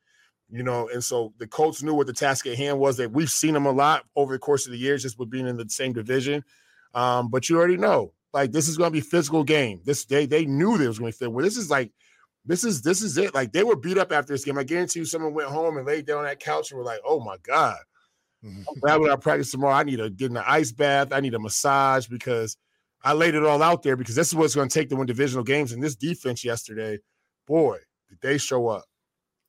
you 0.49 0.63
know, 0.63 0.89
and 0.89 1.03
so 1.03 1.33
the 1.39 1.47
Colts 1.47 1.83
knew 1.83 1.95
what 1.95 2.07
the 2.07 2.13
task 2.13 2.47
at 2.47 2.57
hand 2.57 2.79
was. 2.79 2.99
That 2.99 3.11
we've 3.11 3.31
seen 3.31 3.55
them 3.55 3.67
a 3.67 3.73
lot 3.73 4.05
over 4.15 4.33
the 4.33 4.39
course 4.39 4.67
of 4.67 4.73
the 4.73 4.79
years, 4.79 5.03
just 5.03 5.19
with 5.19 5.31
being 5.31 5.49
in 5.49 5.57
the 5.57 5.69
same 5.69 5.93
division. 5.93 6.45
Um, 6.95 7.31
but 7.31 7.49
you 7.49 7.57
already 7.59 7.77
know, 7.77 8.13
like 8.33 8.53
this 8.53 8.69
is 8.69 8.77
going 8.77 8.89
to 8.89 8.93
be 8.93 9.01
physical 9.01 9.43
game. 9.43 9.81
This 9.85 10.05
they 10.05 10.27
they 10.27 10.47
knew 10.47 10.79
there 10.79 10.89
was 10.89 10.99
going 10.99 11.13
to 11.13 11.19
be. 11.19 11.27
Well, 11.27 11.45
this 11.45 11.57
is 11.57 11.69
like, 11.69 11.91
this 12.45 12.63
is 12.63 12.83
this 12.83 13.03
is 13.03 13.19
it. 13.19 13.35
Like 13.35 13.53
they 13.53 13.65
were 13.65 13.77
beat 13.77 13.99
up 13.99 14.13
after 14.13 14.33
this 14.33 14.45
game. 14.45 14.57
I 14.57 14.63
guarantee 14.63 15.01
you, 15.01 15.05
someone 15.05 15.35
went 15.35 15.49
home 15.49 15.79
and 15.79 15.87
laid 15.87 16.07
down 16.07 16.19
on 16.19 16.25
that 16.25 16.39
couch 16.39 16.71
and 16.71 16.79
were 16.79 16.85
like, 16.85 17.01
"Oh 17.05 17.19
my 17.19 17.37
god. 17.43 17.79
I'm 18.45 18.81
glad 18.81 19.01
when 19.01 19.11
I 19.11 19.17
practice 19.17 19.51
tomorrow, 19.51 19.75
I 19.75 19.83
need 19.83 19.97
to 19.97 20.11
get 20.11 20.31
in 20.31 20.37
an 20.37 20.45
ice 20.47 20.73
bath. 20.73 21.13
I 21.13 21.21
need 21.21 21.35
a 21.35 21.39
massage 21.39 22.07
because 22.07 22.57
I 23.03 23.13
laid 23.13 23.35
it 23.35 23.45
all 23.45 23.63
out 23.63 23.83
there 23.83 23.97
because 23.97 24.15
this 24.15 24.29
is 24.29 24.35
what's 24.35 24.55
going 24.55 24.69
to 24.69 24.79
take 24.79 24.89
to 24.91 24.97
win 24.97 25.07
divisional 25.07 25.45
games. 25.45 25.73
And 25.73 25.83
this 25.83 25.97
defense 25.97 26.45
yesterday, 26.45 26.99
boy, 27.47 27.79
did 28.09 28.19
they 28.21 28.39
show 28.39 28.69
up." 28.69 28.85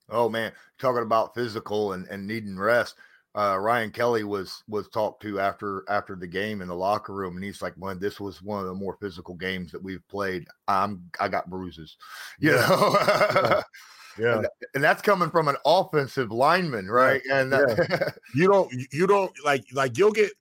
Oh 0.09 0.29
man, 0.29 0.53
talking 0.79 1.03
about 1.03 1.35
physical 1.35 1.93
and, 1.93 2.07
and 2.07 2.25
needing 2.25 2.57
rest. 2.57 2.95
Uh, 3.35 3.57
Ryan 3.59 3.91
Kelly 3.91 4.23
was 4.23 4.63
was 4.67 4.87
talked 4.89 5.21
to 5.21 5.39
after 5.39 5.83
after 5.89 6.15
the 6.15 6.25
game 6.25 6.61
in 6.61 6.67
the 6.69 6.75
locker 6.75 7.13
room, 7.13 7.35
and 7.35 7.43
he's 7.43 7.61
like, 7.61 7.77
"Man, 7.77 7.99
this 7.99 8.19
was 8.19 8.41
one 8.41 8.61
of 8.61 8.67
the 8.67 8.73
more 8.73 8.97
physical 8.99 9.35
games 9.35 9.71
that 9.71 9.83
we've 9.83 10.07
played. 10.07 10.47
I'm 10.67 11.03
I 11.19 11.27
got 11.27 11.49
bruises, 11.49 11.97
you 12.39 12.51
yeah. 12.51 12.67
know." 12.67 12.97
yeah. 12.99 13.61
yeah. 14.19 14.37
And, 14.37 14.47
and, 14.75 14.83
that's 14.83 15.01
coming 15.01 15.29
from 15.29 15.47
an 15.47 15.55
offensive 15.65 16.31
lineman, 16.31 16.87
right? 16.87 17.21
Uh, 17.21 17.27
yeah. 17.27 17.39
And 17.39 17.51
yeah. 17.89 18.09
you 18.35 18.47
don't 18.47 18.71
you 18.91 19.07
don't 19.07 19.31
like 19.45 19.65
like 19.73 19.97
you'll 19.97 20.11
get 20.11 20.31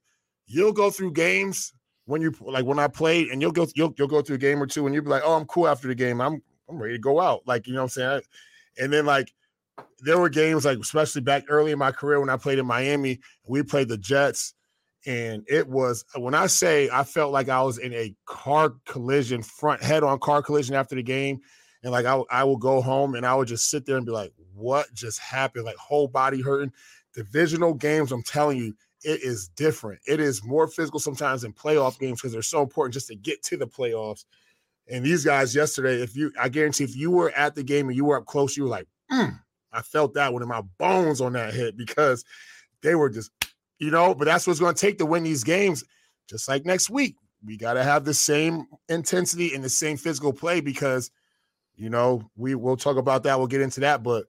you'll 0.47 0.73
go 0.73 0.89
through 0.89 1.11
games 1.11 1.73
when 2.05 2.21
you 2.21 2.33
like 2.41 2.65
when 2.65 2.79
I 2.79 2.87
played, 2.87 3.29
and 3.29 3.41
you'll 3.41 3.51
go 3.51 3.67
you'll 3.75 3.93
you'll 3.97 4.07
go 4.07 4.21
through 4.21 4.35
a 4.35 4.39
game 4.39 4.61
or 4.61 4.67
two, 4.67 4.85
and 4.85 4.95
you'll 4.95 5.03
be 5.03 5.09
like, 5.09 5.23
"Oh, 5.25 5.35
I'm 5.35 5.45
cool 5.45 5.67
after 5.67 5.87
the 5.87 5.95
game. 5.95 6.21
I'm 6.21 6.41
I'm 6.69 6.81
ready 6.81 6.95
to 6.95 6.99
go 6.99 7.19
out." 7.19 7.41
Like 7.45 7.67
you 7.67 7.73
know 7.73 7.81
what 7.81 7.97
I'm 7.97 8.21
saying? 8.21 8.21
And 8.79 8.91
then 8.91 9.05
like 9.05 9.31
there 9.99 10.17
were 10.17 10.29
games 10.29 10.65
like 10.65 10.79
especially 10.79 11.21
back 11.21 11.43
early 11.49 11.71
in 11.71 11.79
my 11.79 11.91
career 11.91 12.19
when 12.19 12.29
I 12.29 12.37
played 12.37 12.59
in 12.59 12.65
Miami, 12.65 13.19
we 13.45 13.61
played 13.61 13.89
the 13.89 13.97
Jets, 13.97 14.53
and 15.05 15.43
it 15.47 15.67
was 15.67 16.05
when 16.15 16.33
I 16.33 16.47
say 16.47 16.89
I 16.91 17.03
felt 17.03 17.31
like 17.31 17.49
I 17.49 17.61
was 17.61 17.77
in 17.77 17.93
a 17.93 18.15
car 18.25 18.73
collision, 18.85 19.43
front 19.43 19.83
head 19.83 20.03
on 20.03 20.19
car 20.19 20.41
collision 20.41 20.75
after 20.75 20.95
the 20.95 21.03
game, 21.03 21.41
and 21.87 21.93
like 21.93 22.05
I 22.05 22.21
I 22.29 22.43
will 22.43 22.57
go 22.57 22.81
home 22.81 23.15
and 23.15 23.25
I 23.25 23.33
would 23.33 23.47
just 23.47 23.69
sit 23.69 23.85
there 23.85 23.95
and 23.95 24.05
be 24.05 24.11
like, 24.11 24.33
what 24.53 24.93
just 24.93 25.19
happened? 25.19 25.63
Like 25.63 25.77
whole 25.77 26.09
body 26.09 26.41
hurting. 26.41 26.73
Divisional 27.13 27.73
games, 27.73 28.11
I'm 28.11 28.23
telling 28.23 28.57
you, 28.57 28.75
it 29.05 29.23
is 29.23 29.47
different. 29.47 30.01
It 30.05 30.19
is 30.19 30.43
more 30.43 30.67
physical 30.67 30.99
sometimes 30.99 31.45
in 31.45 31.53
playoff 31.53 31.97
games 31.97 32.19
because 32.19 32.33
they're 32.33 32.41
so 32.41 32.61
important 32.61 32.93
just 32.93 33.07
to 33.07 33.15
get 33.15 33.41
to 33.43 33.55
the 33.55 33.67
playoffs. 33.67 34.25
And 34.89 35.05
these 35.05 35.23
guys 35.23 35.55
yesterday, 35.55 36.01
if 36.01 36.13
you, 36.13 36.33
I 36.37 36.49
guarantee, 36.49 36.83
if 36.83 36.93
you 36.93 37.09
were 37.09 37.31
at 37.31 37.55
the 37.55 37.63
game 37.63 37.87
and 37.87 37.95
you 37.95 38.03
were 38.03 38.17
up 38.17 38.25
close, 38.25 38.57
you 38.57 38.63
were 38.63 38.69
like, 38.69 38.87
mm, 39.09 39.39
I 39.71 39.81
felt 39.81 40.13
that 40.15 40.33
one 40.33 40.41
in 40.41 40.49
my 40.49 40.63
bones 40.77 41.21
on 41.21 41.31
that 41.33 41.53
hit 41.53 41.77
because 41.77 42.25
they 42.81 42.95
were 42.95 43.09
just, 43.09 43.31
you 43.79 43.91
know, 43.91 44.13
but 44.13 44.25
that's 44.25 44.45
what's 44.45 44.59
going 44.59 44.75
to 44.75 44.81
take 44.81 44.97
to 44.97 45.05
win 45.05 45.23
these 45.23 45.45
games. 45.45 45.85
Just 46.29 46.49
like 46.49 46.65
next 46.65 46.89
week, 46.89 47.15
we 47.45 47.55
got 47.55 47.75
to 47.75 47.83
have 47.83 48.03
the 48.03 48.13
same 48.13 48.65
intensity 48.89 49.55
and 49.55 49.63
the 49.63 49.69
same 49.69 49.95
physical 49.95 50.33
play 50.33 50.59
because, 50.59 51.11
you 51.77 51.89
know, 51.89 52.29
we 52.35 52.55
will 52.55 52.77
talk 52.77 52.97
about 52.97 53.23
that. 53.23 53.37
We'll 53.37 53.47
get 53.47 53.61
into 53.61 53.79
that, 53.81 54.03
but 54.03 54.25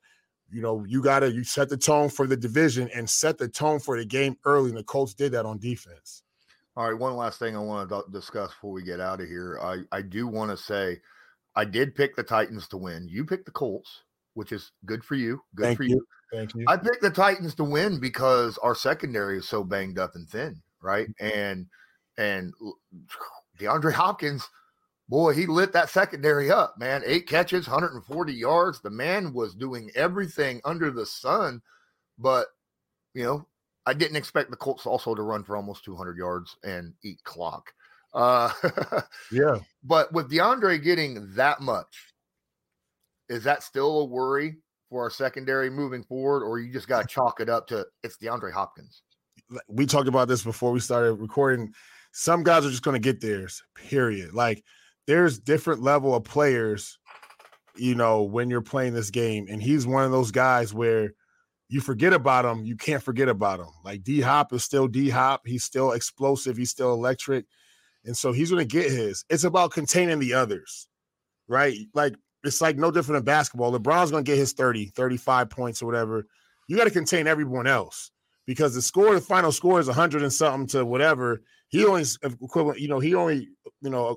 you 0.51 0.63
know, 0.63 0.85
you 0.87 1.03
got 1.03 1.21
to 1.21 1.33
you 1.33 1.45
set 1.45 1.69
the 1.69 1.77
tone 1.77 2.09
for 2.09 2.27
the 2.27 2.37
division 2.37 2.89
and 2.95 3.09
set 3.09 3.39
the 3.39 3.49
tone 3.49 3.81
for 3.81 3.99
the 3.99 4.05
game 4.05 4.37
early. 4.45 4.71
And 4.71 4.79
the 4.79 4.85
Colts 4.85 5.15
did 5.15 5.33
that 5.33 5.47
on 5.47 5.59
defense. 5.59 6.23
All 6.77 6.89
right, 6.91 6.99
one 6.99 7.17
last 7.17 7.39
thing 7.39 7.57
I 7.57 7.61
want 7.61 7.89
to 7.89 8.05
discuss 8.13 8.51
before 8.51 8.73
we 8.73 8.83
get 8.83 9.01
out 9.01 9.21
of 9.21 9.27
here. 9.27 9.59
I 9.63 9.79
I 9.93 10.03
do 10.03 10.27
want 10.27 10.51
to 10.51 10.57
say 10.57 11.01
I 11.57 11.65
did 11.65 11.95
pick 11.95 12.15
the 12.15 12.23
Titans 12.23 12.69
to 12.69 12.77
win. 12.77 13.09
You 13.09 13.25
picked 13.25 13.47
the 13.47 13.53
Colts 13.53 14.03
which 14.39 14.53
is 14.53 14.71
good 14.87 15.03
for 15.03 15.17
you. 15.17 15.43
Good 15.57 15.65
Thank 15.65 15.77
for 15.79 15.83
you. 15.83 15.97
you. 15.97 16.07
Thank 16.33 16.55
you. 16.55 16.65
I 16.69 16.77
picked 16.77 17.03
the 17.03 17.11
Titans 17.11 17.57
to 17.57 17.65
win 17.65 17.99
because 17.99 18.57
our 18.59 18.77
secondary 18.77 19.39
is 19.39 19.49
so 19.49 19.65
banged 19.65 19.99
up 19.99 20.15
and 20.15 20.29
thin, 20.29 20.63
right? 20.81 21.09
Mm-hmm. 21.21 21.39
And 21.39 21.67
and 22.19 22.55
DeAndre 23.59 23.93
Hopkins, 23.93 24.49
boy, 25.09 25.33
he 25.35 25.47
lit 25.47 25.73
that 25.73 25.90
secondary 25.90 26.51
up, 26.51 26.79
man. 26.79 27.03
Eight 27.05 27.27
catches, 27.27 27.66
140 27.66 28.33
yards. 28.33 28.81
The 28.81 28.90
man 28.90 29.33
was 29.33 29.55
doing 29.55 29.90
everything 29.94 30.61
under 30.64 30.90
the 30.90 31.07
sun, 31.07 31.62
but 32.18 32.47
you 33.14 33.25
know, 33.25 33.47
I 33.87 33.94
didn't 33.94 34.16
expect 34.16 34.51
the 34.51 34.57
Colts 34.57 34.87
also 34.87 35.14
to 35.14 35.23
run 35.23 35.44
for 35.44 35.57
almost 35.57 35.85
200 35.85 36.16
yards 36.16 36.57
and 36.62 36.92
eat 37.03 37.23
clock. 37.25 37.73
Uh, 38.12 38.51
yeah. 39.33 39.59
But 39.83 40.12
with 40.12 40.31
DeAndre 40.31 40.83
getting 40.83 41.35
that 41.35 41.61
much, 41.61 42.12
is 43.29 43.44
that 43.44 43.62
still 43.62 44.01
a 44.01 44.05
worry 44.05 44.57
for 44.88 45.03
our 45.03 45.11
secondary 45.11 45.71
moving 45.71 46.03
forward, 46.03 46.44
or 46.44 46.59
you 46.59 46.73
just 46.73 46.88
got 46.88 47.03
to 47.03 47.09
chalk 47.14 47.40
it 47.40 47.49
up 47.49 47.66
to 47.68 47.87
it's 48.03 48.18
DeAndre 48.18 48.53
Hopkins? 48.53 49.03
We 49.68 49.87
talked 49.87 50.09
about 50.09 50.29
this 50.29 50.44
before 50.44 50.73
we 50.73 50.81
started 50.81 51.14
recording. 51.14 51.73
Some 52.12 52.42
guys 52.42 52.66
are 52.66 52.71
just 52.71 52.83
going 52.83 53.01
to 53.01 53.12
get 53.12 53.21
theirs. 53.21 53.62
Period. 53.75 54.35
Like 54.35 54.62
there's 55.09 55.38
different 55.38 55.83
level 55.83 56.14
of 56.14 56.23
players, 56.23 56.99
you 57.77 57.94
know, 57.94 58.23
when 58.23 58.51
you're 58.51 58.61
playing 58.61 58.92
this 58.92 59.11
game, 59.11 59.47
and 59.51 59.62
he's 59.62 59.87
one 59.87 60.05
of 60.05 60.11
those 60.11 60.31
guys 60.31 60.75
where 60.75 61.14
you 61.71 61.81
forget 61.81 62.12
about 62.12 62.44
him, 62.44 62.62
you 62.66 62.77
can't 62.77 63.03
forget 63.03 63.27
about 63.27 63.59
him. 63.59 63.71
Like 63.83 64.03
D 64.03 64.21
Hop 64.21 64.53
is 64.53 64.62
still 64.62 64.87
D 64.87 65.09
Hop. 65.09 65.47
He's 65.47 65.64
still 65.64 65.92
explosive. 65.92 66.59
He's 66.59 66.71
still 66.71 66.92
electric. 66.92 67.47
And 68.05 68.14
so 68.14 68.33
he's 68.33 68.51
to 68.51 68.64
get 68.64 68.90
his. 68.90 69.25
It's 69.31 69.44
about 69.44 69.73
containing 69.73 70.18
the 70.18 70.35
others, 70.35 70.88
right? 71.49 71.77
Like 71.94 72.14
it's 72.44 72.61
like 72.61 72.77
no 72.77 72.90
different 72.90 73.16
than 73.16 73.25
basketball. 73.25 73.73
LeBron's 73.73 74.11
going 74.11 74.25
to 74.25 74.31
get 74.31 74.38
his 74.38 74.53
30, 74.53 74.92
35 74.94 75.49
points 75.49 75.83
or 75.83 75.87
whatever. 75.87 76.27
You 76.68 76.77
got 76.77 76.85
to 76.85 76.90
contain 76.90 77.27
everyone 77.27 77.66
else 77.66 78.11
because 78.47 78.75
the 78.75 78.83
score, 78.83 79.14
the 79.14 79.23
final 79.23 79.53
score 79.53 79.81
is 79.81 79.87
100 79.87 80.23
and 80.23 80.33
something 80.33 80.66
to 80.68 80.85
whatever. 80.85 81.40
He 81.68 81.85
only 81.85 82.04
equivalent, 82.22 82.81
you 82.81 82.88
know, 82.88 82.98
he 82.98 83.14
only, 83.14 83.48
you 83.83 83.90
know, 83.90 84.16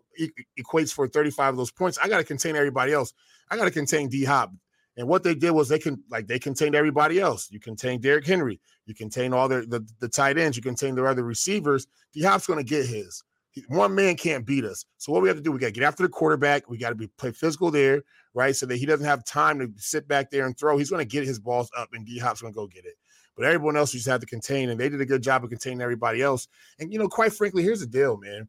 equates 0.58 0.94
for 0.94 1.08
35 1.08 1.50
of 1.50 1.58
those 1.58 1.72
points. 1.72 1.98
I 2.02 2.08
got 2.08 2.18
to 2.18 2.24
contain 2.24 2.56
everybody 2.56 2.94
else. 2.94 3.14
I 3.50 3.58
got 3.58 3.66
to 3.66 3.72
contain 3.72 4.08
D 4.10 4.24
Hop. 4.24 4.52
And 4.98 5.08
what 5.08 5.24
they 5.24 5.36
did 5.36 5.52
was 5.52 5.70
they 5.70 5.80
can 5.80 6.04
like 6.10 6.28
they 6.28 6.40
contained 6.40 6.76
everybody 6.76 7.20
else. 7.20 7.50
You 7.52 7.60
contain 7.60 8.02
Derrick 8.02 8.26
Henry, 8.26 8.60
you 8.86 8.94
contain 8.94 9.34
all 9.34 9.48
the, 9.48 9.86
the 10.00 10.08
tight 10.08 10.38
ends, 10.38 10.58
you 10.58 10.64
contain 10.64 10.96
their 10.96 11.08
other 11.08 11.24
receivers. 11.24 11.88
D 12.14 12.22
Hop's 12.22 12.48
going 12.48 12.60
to 12.60 12.66
get 12.66 12.86
his. 12.86 13.24
One 13.68 13.94
man 13.94 14.16
can't 14.16 14.46
beat 14.46 14.64
us. 14.64 14.86
So 14.98 15.12
what 15.12 15.22
we 15.22 15.28
have 15.28 15.38
to 15.38 15.44
do, 15.44 15.52
we 15.52 15.60
got 15.60 15.68
to 15.68 15.74
get 15.74 15.84
after 15.84 16.04
the 16.04 16.10
quarterback. 16.10 16.70
We 16.70 16.78
got 16.78 16.90
to 16.90 16.96
be 16.96 17.08
play 17.08 17.32
physical 17.32 17.70
there, 17.70 18.04
right? 18.34 18.56
So 18.56 18.66
that 18.66 18.78
he 18.78 18.86
doesn't 18.86 19.06
have 19.06 19.26
time 19.26 19.60
to 19.60 19.70
sit 19.76 20.08
back 20.08 20.32
there 20.32 20.46
and 20.46 20.58
throw. 20.58 20.78
He's 20.78 20.90
going 20.90 21.06
to 21.06 21.10
get 21.10 21.26
his 21.26 21.40
balls 21.40 21.70
up, 21.78 21.90
and 21.94 22.06
D 22.06 22.18
Hop's 22.18 22.42
going 22.42 22.54
to 22.54 22.56
go 22.58 22.68
get 22.68 22.86
it. 22.86 22.96
But 23.36 23.46
everyone 23.46 23.78
else 23.78 23.92
just 23.94 24.08
had 24.08 24.22
to 24.22 24.28
contain, 24.28 24.70
and 24.70 24.80
they 24.80 24.90
did 24.90 25.02
a 25.02 25.06
good 25.06 25.24
job 25.24 25.44
of 25.44 25.50
containing 25.50 25.82
everybody 25.82 26.22
else. 26.22 26.48
And 26.80 26.92
you 26.92 27.00
know, 27.00 27.08
quite 27.08 27.34
frankly, 27.34 27.64
here's 27.64 27.80
the 27.80 27.88
deal, 27.88 28.18
man. 28.18 28.48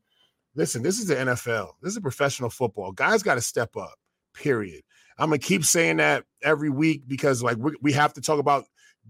Listen, 0.55 0.83
this 0.83 0.99
is 0.99 1.07
the 1.07 1.15
NFL. 1.15 1.73
This 1.81 1.95
is 1.95 2.01
professional 2.01 2.51
football. 2.51 2.93
Guys 2.93 3.23
got 3.23 3.37
to 3.37 3.41
step 3.41 3.77
up. 3.77 3.95
Period. 4.35 4.83
I'm 5.19 5.29
gonna 5.29 5.39
keep 5.39 5.65
saying 5.65 5.99
that 5.99 6.25
every 6.43 6.71
week 6.71 7.03
because 7.07 7.43
like 7.43 7.59
we, 7.81 7.93
have 7.93 8.13
to 8.15 8.21
talk 8.21 8.39
about 8.39 8.65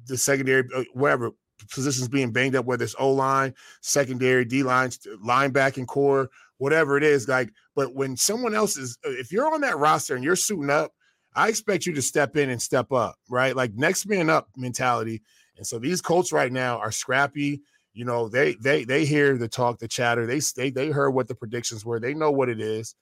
the 0.06 0.18
secondary, 0.18 0.64
uh, 0.74 0.84
whatever 0.92 1.30
positions 1.70 2.08
being 2.08 2.32
banged 2.32 2.56
up, 2.56 2.66
whether 2.66 2.84
it's 2.84 2.96
O 2.98 3.12
line, 3.12 3.54
secondary, 3.80 4.44
D 4.44 4.62
lines, 4.62 4.98
linebacking 5.24 5.86
core, 5.86 6.28
whatever 6.58 6.96
it 6.96 7.04
is. 7.04 7.28
Like, 7.28 7.50
but 7.74 7.94
when 7.94 8.16
someone 8.16 8.54
else 8.54 8.76
is, 8.76 8.98
uh, 9.06 9.10
if 9.10 9.32
you're 9.32 9.52
on 9.52 9.60
that 9.62 9.78
roster 9.78 10.14
and 10.14 10.24
you're 10.24 10.36
suiting 10.36 10.70
up, 10.70 10.92
I 11.34 11.48
expect 11.48 11.86
you 11.86 11.94
to 11.94 12.02
step 12.02 12.36
in 12.36 12.50
and 12.50 12.60
step 12.60 12.92
up, 12.92 13.16
right? 13.28 13.56
Like 13.56 13.74
next 13.74 14.06
man 14.06 14.28
up 14.28 14.48
mentality. 14.56 15.22
And 15.56 15.66
so 15.66 15.78
these 15.78 16.00
Colts 16.00 16.32
right 16.32 16.52
now 16.52 16.78
are 16.78 16.92
scrappy. 16.92 17.62
you 17.94 18.04
know, 18.04 18.28
they 18.28 18.54
they 18.54 18.84
they 18.84 19.04
hear 19.04 19.36
the 19.36 19.48
talk, 19.48 19.78
the 19.78 19.88
chatter. 19.88 20.26
They 20.26 20.40
they 20.56 20.70
they 20.70 20.90
heard 20.90 21.10
what 21.10 21.28
the 21.28 21.34
predictions 21.34 21.84
were. 21.84 22.00
They 22.00 22.14
know 22.14 22.30
what 22.30 22.48
it 22.48 22.60
is, 22.60 22.94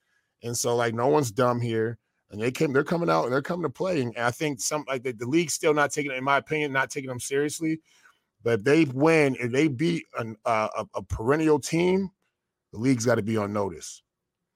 and 0.43 0.57
so 0.57 0.75
like 0.75 0.93
no 0.93 1.07
one's 1.07 1.31
dumb 1.31 1.61
here. 1.61 1.97
And 2.29 2.41
they 2.41 2.49
came, 2.49 2.71
they're 2.71 2.85
coming 2.85 3.09
out 3.09 3.25
and 3.25 3.33
they're 3.33 3.41
coming 3.41 3.63
to 3.63 3.69
play. 3.69 4.01
And 4.01 4.17
I 4.17 4.31
think 4.31 4.61
some 4.61 4.85
like 4.87 5.03
the, 5.03 5.11
the 5.11 5.25
league's 5.25 5.53
still 5.53 5.73
not 5.73 5.91
taking, 5.91 6.13
in 6.13 6.23
my 6.23 6.37
opinion, 6.37 6.71
not 6.71 6.89
taking 6.89 7.09
them 7.09 7.19
seriously. 7.19 7.81
But 8.41 8.59
if 8.59 8.63
they 8.63 8.85
win, 8.85 9.35
if 9.37 9.51
they 9.51 9.67
beat 9.67 10.05
an, 10.17 10.37
uh, 10.45 10.69
a, 10.77 10.85
a 10.95 11.03
perennial 11.03 11.59
team, 11.59 12.09
the 12.71 12.79
league's 12.79 13.05
got 13.05 13.15
to 13.15 13.21
be 13.21 13.35
on 13.35 13.51
notice. 13.51 14.01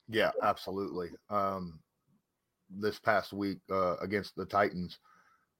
Yeah, 0.07 0.31
absolutely. 0.41 1.09
Um, 1.29 1.79
this 2.69 2.97
past 2.97 3.33
week 3.33 3.57
uh, 3.69 3.97
against 3.97 4.37
the 4.37 4.45
Titans, 4.45 4.99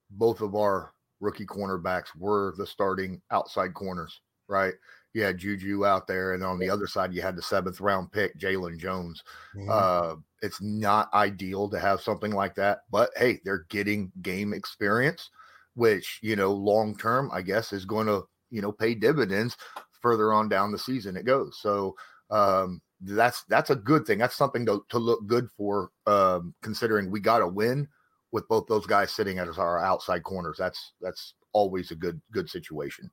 both 0.10 0.40
of 0.40 0.56
our 0.56 0.94
rookie 1.20 1.46
cornerbacks 1.46 2.16
were 2.18 2.54
the 2.58 2.68
starting 2.68 3.22
outside 3.32 3.74
corners, 3.74 4.22
right? 4.48 4.74
You 5.14 5.24
had 5.24 5.38
Juju 5.38 5.86
out 5.86 6.08
there, 6.08 6.34
and 6.34 6.44
on 6.44 6.60
the 6.60 6.70
other 6.70 6.88
side, 6.88 7.14
you 7.14 7.22
had 7.22 7.38
the 7.38 7.42
seventh 7.42 7.80
round 7.80 8.12
pick, 8.12 8.38
Jaylon 8.38 8.78
Jones. 8.78 9.24
Uh, 9.70 10.16
it's 10.42 10.62
not 10.62 11.14
ideal 11.14 11.70
to 11.70 11.80
have 11.80 12.02
something 12.02 12.32
like 12.32 12.54
that, 12.56 12.80
but 12.92 13.12
hey, 13.16 13.40
they're 13.46 13.66
getting 13.70 14.12
game 14.22 14.54
experience, 14.54 15.30
which, 15.76 16.20
you 16.22 16.36
know, 16.36 16.52
long 16.52 16.98
term, 16.98 17.32
I 17.34 17.42
guess, 17.42 17.72
is 17.72 17.86
going 17.86 18.08
to, 18.08 18.24
you 18.52 18.62
know, 18.62 18.74
pay 18.74 18.94
dividends 18.94 19.56
further 20.02 20.34
on 20.34 20.50
down 20.50 20.74
the 20.74 20.78
season 20.78 21.16
it 21.16 21.26
goes. 21.26 21.60
So, 21.62 21.96
um, 22.30 22.82
that's 23.02 23.44
that's 23.46 23.70
a 23.70 23.76
good 23.76 24.06
thing. 24.06 24.20
That's 24.20 24.36
something 24.36 24.66
to, 24.66 24.84
to 24.90 25.00
look 25.00 25.26
good 25.28 25.48
for, 25.56 25.92
um, 26.08 26.54
considering 26.62 27.10
we 27.10 27.22
got 27.22 27.42
a 27.42 27.48
win 27.48 27.88
with 28.36 28.48
both 28.50 28.68
those 28.68 28.86
guys 28.86 29.12
sitting 29.12 29.40
as 29.40 29.58
our 29.58 29.80
outside 29.80 30.22
corners. 30.24 30.58
That's 30.60 30.92
that's 31.00 31.36
always 31.54 31.90
a 31.92 31.96
good 31.96 32.22
good 32.34 32.50
situation. 32.50 33.10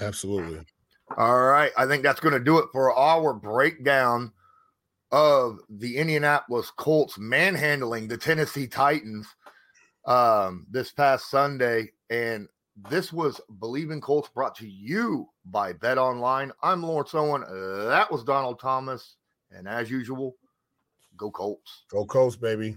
Absolutely. 0.00 0.60
All 1.16 1.42
right, 1.42 1.72
I 1.76 1.86
think 1.86 2.02
that's 2.02 2.20
going 2.20 2.34
to 2.34 2.44
do 2.44 2.58
it 2.58 2.66
for 2.70 2.92
our 2.92 3.32
breakdown 3.32 4.32
of 5.10 5.60
the 5.70 5.96
Indianapolis 5.96 6.70
Colts 6.76 7.16
manhandling 7.16 8.08
the 8.08 8.18
Tennessee 8.18 8.66
Titans 8.66 9.26
um, 10.04 10.66
this 10.70 10.92
past 10.92 11.30
Sunday, 11.30 11.92
and 12.10 12.46
this 12.90 13.12
was 13.12 13.40
Bleav 13.58 13.90
in 13.90 14.02
Colts 14.02 14.28
brought 14.28 14.54
to 14.56 14.68
you 14.68 15.30
by 15.46 15.72
BetOnline. 15.72 16.50
I'm 16.62 16.82
Lawrence 16.82 17.14
Owen. 17.14 17.40
That 17.88 18.12
was 18.12 18.22
Donald 18.22 18.60
Thomas. 18.60 19.16
And 19.50 19.66
as 19.66 19.90
usual, 19.90 20.36
go 21.16 21.30
Colts. 21.30 21.84
Go 21.90 22.04
Colts, 22.04 22.36
baby. 22.36 22.76